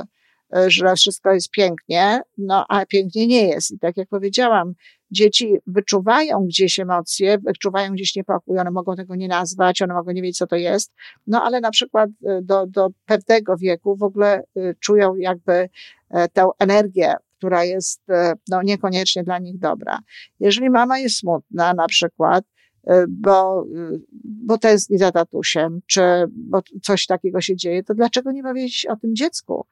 y, 0.57 0.71
że 0.71 0.95
wszystko 0.95 1.33
jest 1.33 1.51
pięknie, 1.51 2.21
no 2.39 2.67
a 2.69 2.87
pięknie 2.87 3.27
nie 3.27 3.49
jest. 3.49 3.71
I 3.71 3.79
tak 3.79 3.97
jak 3.97 4.09
powiedziałam, 4.09 4.73
dzieci 5.11 5.57
wyczuwają 5.66 6.47
gdzieś 6.47 6.79
emocje, 6.79 7.38
wyczuwają 7.38 7.92
gdzieś 7.92 8.16
niepokój, 8.16 8.59
one 8.59 8.71
mogą 8.71 8.97
tego 8.97 9.14
nie 9.14 9.29
nazwać, 9.29 9.83
one 9.83 9.94
mogą 9.94 10.12
nie 10.12 10.23
wiedzieć, 10.23 10.38
co 10.38 10.47
to 10.47 10.57
jest, 10.57 10.92
no 11.27 11.42
ale 11.42 11.61
na 11.61 11.71
przykład 11.71 12.11
y, 12.11 12.42
do, 12.42 12.66
do 12.66 12.88
pewnego 13.07 13.57
wieku 13.57 13.97
w 13.97 14.03
ogóle 14.03 14.42
czują 14.81 15.16
jakby 15.16 15.68
e, 16.11 16.29
tę 16.29 16.49
energię 16.59 17.14
która 17.38 17.64
jest 17.64 18.11
e, 18.11 18.33
no, 18.49 18.62
niekoniecznie 18.62 19.25
dla 19.25 19.38
nich 19.38 19.59
dobra. 19.59 19.99
Jeżeli 20.40 20.71
mama 20.71 20.99
jest 20.99 21.16
smutna 21.16 21.75
na 21.75 21.87
przykład, 21.87 22.44
e, 22.87 23.05
bo, 23.09 23.62
e, 23.62 23.99
bo 24.25 24.59
tęskni 24.59 24.99
za 24.99 25.12
tatusiem, 25.12 25.81
czy 25.87 26.01
bo 26.31 26.62
coś 26.83 27.07
takiego 27.07 27.40
się 27.40 27.57
dzieje, 27.57 27.83
to 27.83 27.94
dlaczego 27.94 28.33
nie 28.33 28.42
powiedzieć 28.42 28.87
o 28.87 28.97
tym 28.97 29.16
dziecku? 29.16 29.66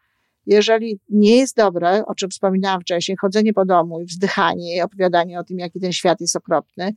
Jeżeli 0.47 1.01
nie 1.09 1.37
jest 1.37 1.57
dobre, 1.57 2.07
o 2.07 2.15
czym 2.15 2.31
wspominałam 2.31 2.81
wcześniej, 2.81 3.17
chodzenie 3.21 3.53
po 3.53 3.65
domu 3.65 4.01
i 4.01 4.05
wzdychanie 4.05 4.77
i 4.77 4.81
opowiadanie 4.81 5.39
o 5.39 5.45
tym, 5.45 5.59
jaki 5.59 5.81
ten 5.81 5.93
świat 5.93 6.21
jest 6.21 6.37
okropny, 6.37 6.95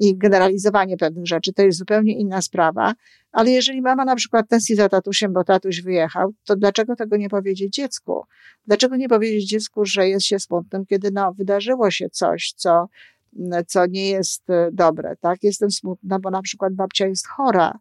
i 0.00 0.16
generalizowanie 0.16 0.96
pewnych 0.96 1.26
rzeczy, 1.26 1.52
to 1.52 1.62
jest 1.62 1.78
zupełnie 1.78 2.18
inna 2.18 2.42
sprawa. 2.42 2.94
Ale 3.32 3.50
jeżeli 3.50 3.82
mama 3.82 4.04
na 4.04 4.16
przykład 4.16 4.48
tęskni 4.48 4.76
za 4.76 4.88
tatusiem, 4.88 5.32
bo 5.32 5.44
tatuś 5.44 5.82
wyjechał, 5.82 6.32
to 6.44 6.56
dlaczego 6.56 6.96
tego 6.96 7.16
nie 7.16 7.28
powiedzieć 7.28 7.74
dziecku? 7.74 8.24
Dlaczego 8.66 8.96
nie 8.96 9.08
powiedzieć 9.08 9.48
dziecku, 9.48 9.84
że 9.84 10.08
jest 10.08 10.26
się 10.26 10.38
smutnym, 10.38 10.86
kiedy 10.86 11.10
no, 11.10 11.32
wydarzyło 11.32 11.90
się 11.90 12.10
coś, 12.10 12.52
co, 12.56 12.88
co 13.66 13.86
nie 13.86 14.08
jest 14.08 14.50
e, 14.50 14.70
dobre, 14.72 15.16
tak? 15.20 15.42
Jestem 15.42 15.70
smutna, 15.70 16.18
bo 16.18 16.30
na 16.30 16.42
przykład 16.42 16.74
babcia 16.74 17.06
jest 17.06 17.28
chora, 17.28 17.78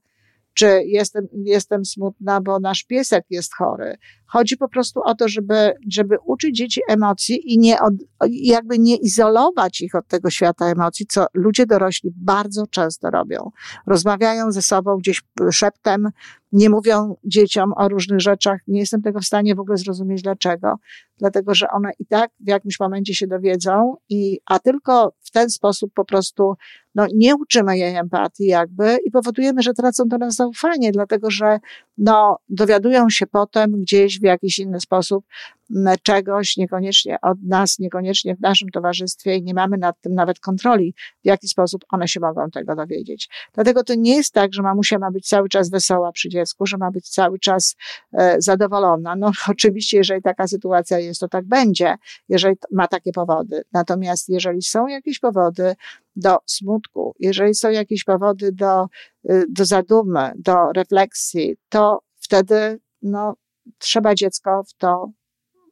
czy 0.57 0.83
jestem, 0.85 1.27
jestem 1.33 1.85
smutna, 1.85 2.41
bo 2.41 2.59
nasz 2.59 2.83
piesek 2.83 3.25
jest 3.29 3.55
chory. 3.55 3.97
Chodzi 4.25 4.57
po 4.57 4.69
prostu 4.69 5.01
o 5.03 5.15
to, 5.15 5.27
żeby, 5.27 5.73
żeby 5.91 6.15
uczyć 6.25 6.57
dzieci 6.57 6.81
emocji 6.89 7.53
i 7.53 7.57
nie 7.57 7.81
od, 7.81 7.93
jakby 8.29 8.79
nie 8.79 8.95
izolować 8.95 9.81
ich 9.81 9.95
od 9.95 10.07
tego 10.07 10.29
świata 10.29 10.65
emocji, 10.65 11.05
co 11.05 11.25
ludzie 11.33 11.65
dorośli 11.65 12.11
bardzo 12.15 12.67
często 12.67 13.09
robią. 13.09 13.51
Rozmawiają 13.87 14.51
ze 14.51 14.61
sobą 14.61 14.97
gdzieś 14.97 15.21
szeptem, 15.51 16.09
nie 16.51 16.69
mówią 16.69 17.15
dzieciom 17.23 17.73
o 17.75 17.89
różnych 17.89 18.19
rzeczach. 18.19 18.59
Nie 18.67 18.79
jestem 18.79 19.01
tego 19.01 19.19
w 19.19 19.25
stanie 19.25 19.55
w 19.55 19.59
ogóle 19.59 19.77
zrozumieć 19.77 20.21
dlaczego. 20.21 20.75
Dlatego, 21.17 21.55
że 21.55 21.69
one 21.69 21.91
i 21.99 22.05
tak 22.05 22.31
w 22.39 22.47
jakimś 22.47 22.79
momencie 22.79 23.15
się 23.15 23.27
dowiedzą 23.27 23.95
i, 24.09 24.39
a 24.45 24.59
tylko 24.59 25.13
w 25.19 25.31
ten 25.31 25.49
sposób 25.49 25.93
po 25.93 26.05
prostu, 26.05 26.55
no, 26.97 27.07
nie 27.15 27.35
uczymy 27.35 27.77
jej 27.77 27.95
empatii 27.95 28.45
jakby 28.45 28.97
i 29.05 29.11
powodujemy, 29.11 29.61
że 29.61 29.73
tracą 29.73 30.03
do 30.07 30.17
nas 30.17 30.35
zaufanie, 30.35 30.91
dlatego, 30.91 31.31
że, 31.31 31.59
no, 31.97 32.37
dowiadują 32.49 33.09
się 33.09 33.27
potem 33.27 33.71
gdzieś 33.71 34.19
w 34.19 34.23
jakiś 34.23 34.59
inny 34.59 34.79
sposób 34.79 35.25
czegoś, 36.03 36.57
niekoniecznie 36.57 37.17
od 37.21 37.43
nas, 37.43 37.79
niekoniecznie 37.79 38.35
w 38.35 38.41
naszym 38.41 38.69
towarzystwie 38.69 39.35
i 39.35 39.43
nie 39.43 39.53
mamy 39.53 39.77
nad 39.77 40.01
tym 40.01 40.13
nawet 40.13 40.39
kontroli, 40.39 40.93
w 41.23 41.27
jaki 41.27 41.47
sposób 41.47 41.85
one 41.89 42.07
się 42.07 42.19
mogą 42.19 42.49
tego 42.49 42.75
dowiedzieć. 42.75 43.29
Dlatego 43.53 43.83
to 43.83 43.95
nie 43.95 44.15
jest 44.15 44.33
tak, 44.33 44.53
że 44.53 44.61
mamusia 44.61 44.99
ma 44.99 45.11
być 45.11 45.27
cały 45.27 45.49
czas 45.49 45.69
wesoła 45.69 46.11
przy 46.11 46.29
dziecku, 46.29 46.65
że 46.65 46.77
ma 46.77 46.91
być 46.91 47.09
cały 47.09 47.39
czas 47.39 47.75
e, 48.13 48.35
zadowolona. 48.41 49.15
No 49.15 49.31
oczywiście, 49.47 49.97
jeżeli 49.97 50.21
taka 50.21 50.47
sytuacja 50.47 50.99
jest, 50.99 51.19
to 51.19 51.27
tak 51.27 51.45
będzie, 51.45 51.95
jeżeli 52.29 52.55
ma 52.71 52.87
takie 52.87 53.11
powody. 53.11 53.61
Natomiast 53.73 54.29
jeżeli 54.29 54.61
są 54.61 54.87
jakieś 54.87 55.19
powody 55.19 55.75
do 56.15 56.37
smutku, 56.45 57.15
jeżeli 57.19 57.55
są 57.55 57.69
jakieś 57.69 58.03
powody 58.03 58.51
do, 58.51 58.85
y, 59.29 59.45
do 59.49 59.65
zadumy, 59.65 60.31
do 60.35 60.71
refleksji, 60.75 61.57
to 61.69 62.01
wtedy 62.19 62.79
no, 63.01 63.35
trzeba 63.77 64.15
dziecko 64.15 64.63
w 64.63 64.73
to 64.73 65.11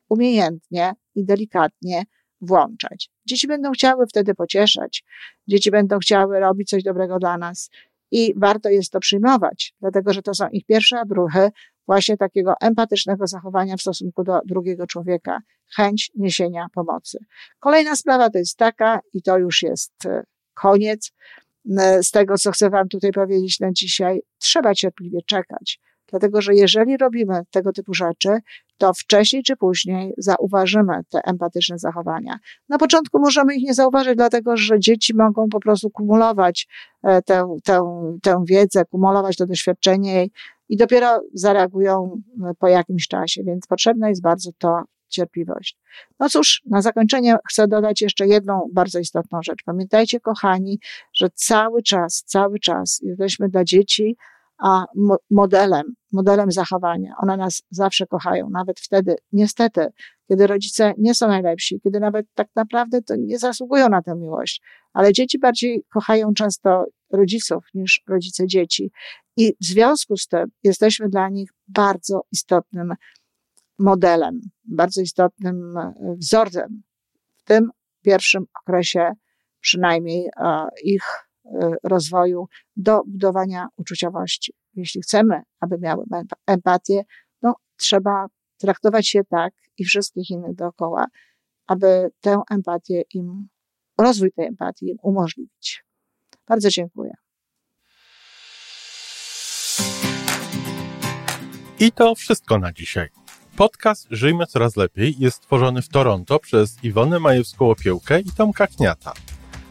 umiejętnie 0.09 0.93
i 1.15 1.25
delikatnie 1.25 2.03
włączać. 2.41 3.09
Dzieci 3.25 3.47
będą 3.47 3.71
chciały 3.71 4.07
wtedy 4.07 4.35
pocieszać, 4.35 5.03
dzieci 5.47 5.71
będą 5.71 5.99
chciały 5.99 6.39
robić 6.39 6.69
coś 6.69 6.83
dobrego 6.83 7.19
dla 7.19 7.37
nas 7.37 7.69
i 8.11 8.33
warto 8.37 8.69
jest 8.69 8.91
to 8.91 8.99
przyjmować, 8.99 9.73
dlatego 9.81 10.13
że 10.13 10.21
to 10.21 10.33
są 10.33 10.47
ich 10.49 10.65
pierwsze 10.65 11.01
odruchy 11.01 11.49
właśnie 11.87 12.17
takiego 12.17 12.53
empatycznego 12.61 13.27
zachowania 13.27 13.77
w 13.77 13.81
stosunku 13.81 14.23
do 14.23 14.39
drugiego 14.45 14.87
człowieka, 14.87 15.39
chęć 15.75 16.11
niesienia 16.15 16.67
pomocy. 16.73 17.17
Kolejna 17.59 17.95
sprawa 17.95 18.29
to 18.29 18.37
jest 18.37 18.57
taka, 18.57 18.99
i 19.13 19.21
to 19.21 19.37
już 19.37 19.61
jest 19.61 20.05
e, 20.05 20.23
koniec 20.53 21.11
e, 21.77 22.03
z 22.03 22.11
tego, 22.11 22.37
co 22.37 22.51
chcę 22.51 22.69
Wam 22.69 22.87
tutaj 22.87 23.11
powiedzieć 23.11 23.59
na 23.59 23.71
dzisiaj. 23.71 24.21
Trzeba 24.37 24.73
cierpliwie 24.73 25.19
czekać. 25.21 25.79
Dlatego, 26.09 26.41
że 26.41 26.55
jeżeli 26.55 26.97
robimy 26.97 27.41
tego 27.51 27.73
typu 27.73 27.93
rzeczy, 27.93 28.29
to 28.77 28.93
wcześniej 28.93 29.43
czy 29.43 29.55
później 29.55 30.13
zauważymy 30.17 30.93
te 31.09 31.21
empatyczne 31.23 31.79
zachowania. 31.79 32.39
Na 32.69 32.77
początku 32.77 33.19
możemy 33.19 33.55
ich 33.55 33.63
nie 33.63 33.73
zauważyć, 33.73 34.15
dlatego 34.15 34.57
że 34.57 34.79
dzieci 34.79 35.15
mogą 35.15 35.49
po 35.49 35.59
prostu 35.59 35.89
kumulować 35.89 36.67
e, 37.03 37.21
tę, 37.21 37.57
tę, 37.63 38.07
tę 38.21 38.43
wiedzę, 38.47 38.85
kumulować 38.85 39.37
to 39.37 39.45
doświadczenie 39.45 40.27
i 40.69 40.77
dopiero 40.77 41.21
zareagują 41.33 42.21
e, 42.43 42.53
po 42.59 42.67
jakimś 42.67 43.07
czasie, 43.07 43.43
więc 43.43 43.67
potrzebna 43.67 44.09
jest 44.09 44.21
bardzo 44.21 44.51
to 44.57 44.83
cierpliwość. 45.09 45.77
No 46.19 46.29
cóż, 46.29 46.61
na 46.65 46.81
zakończenie 46.81 47.35
chcę 47.49 47.67
dodać 47.67 48.01
jeszcze 48.01 48.27
jedną 48.27 48.69
bardzo 48.73 48.99
istotną 48.99 49.39
rzecz. 49.43 49.59
Pamiętajcie, 49.65 50.19
kochani, 50.19 50.79
że 51.13 51.29
cały 51.35 51.83
czas, 51.83 52.23
cały 52.25 52.59
czas 52.59 52.99
jesteśmy 53.03 53.49
dla 53.49 53.63
dzieci 53.63 54.17
a 54.57 54.85
modelem, 55.29 55.83
modelem 56.11 56.51
zachowania. 56.51 57.15
One 57.17 57.37
nas 57.37 57.63
zawsze 57.69 58.07
kochają, 58.07 58.49
nawet 58.49 58.79
wtedy, 58.79 59.15
niestety, 59.31 59.87
kiedy 60.27 60.47
rodzice 60.47 60.93
nie 60.97 61.15
są 61.15 61.27
najlepsi, 61.27 61.79
kiedy 61.83 61.99
nawet 61.99 62.25
tak 62.33 62.47
naprawdę 62.55 63.01
to 63.01 63.15
nie 63.15 63.39
zasługują 63.39 63.89
na 63.89 64.01
tę 64.01 64.15
miłość, 64.15 64.61
ale 64.93 65.13
dzieci 65.13 65.39
bardziej 65.39 65.83
kochają 65.93 66.33
często 66.33 66.85
rodziców 67.11 67.63
niż 67.73 68.03
rodzice 68.07 68.47
dzieci. 68.47 68.91
I 69.37 69.53
w 69.61 69.65
związku 69.65 70.17
z 70.17 70.27
tym 70.27 70.45
jesteśmy 70.63 71.09
dla 71.09 71.29
nich 71.29 71.49
bardzo 71.67 72.21
istotnym 72.31 72.93
modelem, 73.79 74.39
bardzo 74.63 75.01
istotnym 75.01 75.77
e, 75.77 75.93
wzorem 76.17 76.83
w 77.37 77.43
tym 77.43 77.69
pierwszym 78.01 78.45
okresie 78.61 79.11
przynajmniej 79.59 80.29
e, 80.37 80.67
ich 80.83 81.24
rozwoju 81.83 82.47
do 82.75 83.01
budowania 83.07 83.67
uczuciowości. 83.77 84.53
Jeśli 84.73 85.01
chcemy, 85.01 85.41
aby 85.59 85.77
miały 85.77 86.05
empatię, 86.47 87.03
no 87.41 87.55
trzeba 87.77 88.27
traktować 88.57 89.07
się 89.07 89.23
tak 89.23 89.53
i 89.77 89.85
wszystkich 89.85 90.29
innych 90.29 90.55
dookoła, 90.55 91.05
aby 91.67 92.11
tę 92.21 92.41
empatię 92.51 93.03
im, 93.13 93.47
rozwój 93.97 94.31
tej 94.31 94.45
empatii 94.45 94.85
im 94.89 94.97
umożliwić. 95.01 95.85
Bardzo 96.47 96.69
dziękuję. 96.69 97.13
I 101.79 101.91
to 101.91 102.15
wszystko 102.15 102.59
na 102.59 102.73
dzisiaj. 102.73 103.09
Podcast 103.57 104.07
Żyjmy 104.11 104.45
Coraz 104.45 104.75
Lepiej 104.75 105.15
jest 105.19 105.37
stworzony 105.37 105.81
w 105.81 105.89
Toronto 105.89 106.39
przez 106.39 106.83
Iwonę 106.83 107.17
Majewską-Opiełkę 107.17 108.21
i 108.21 108.31
Tomka 108.37 108.67
Kniata. 108.67 109.13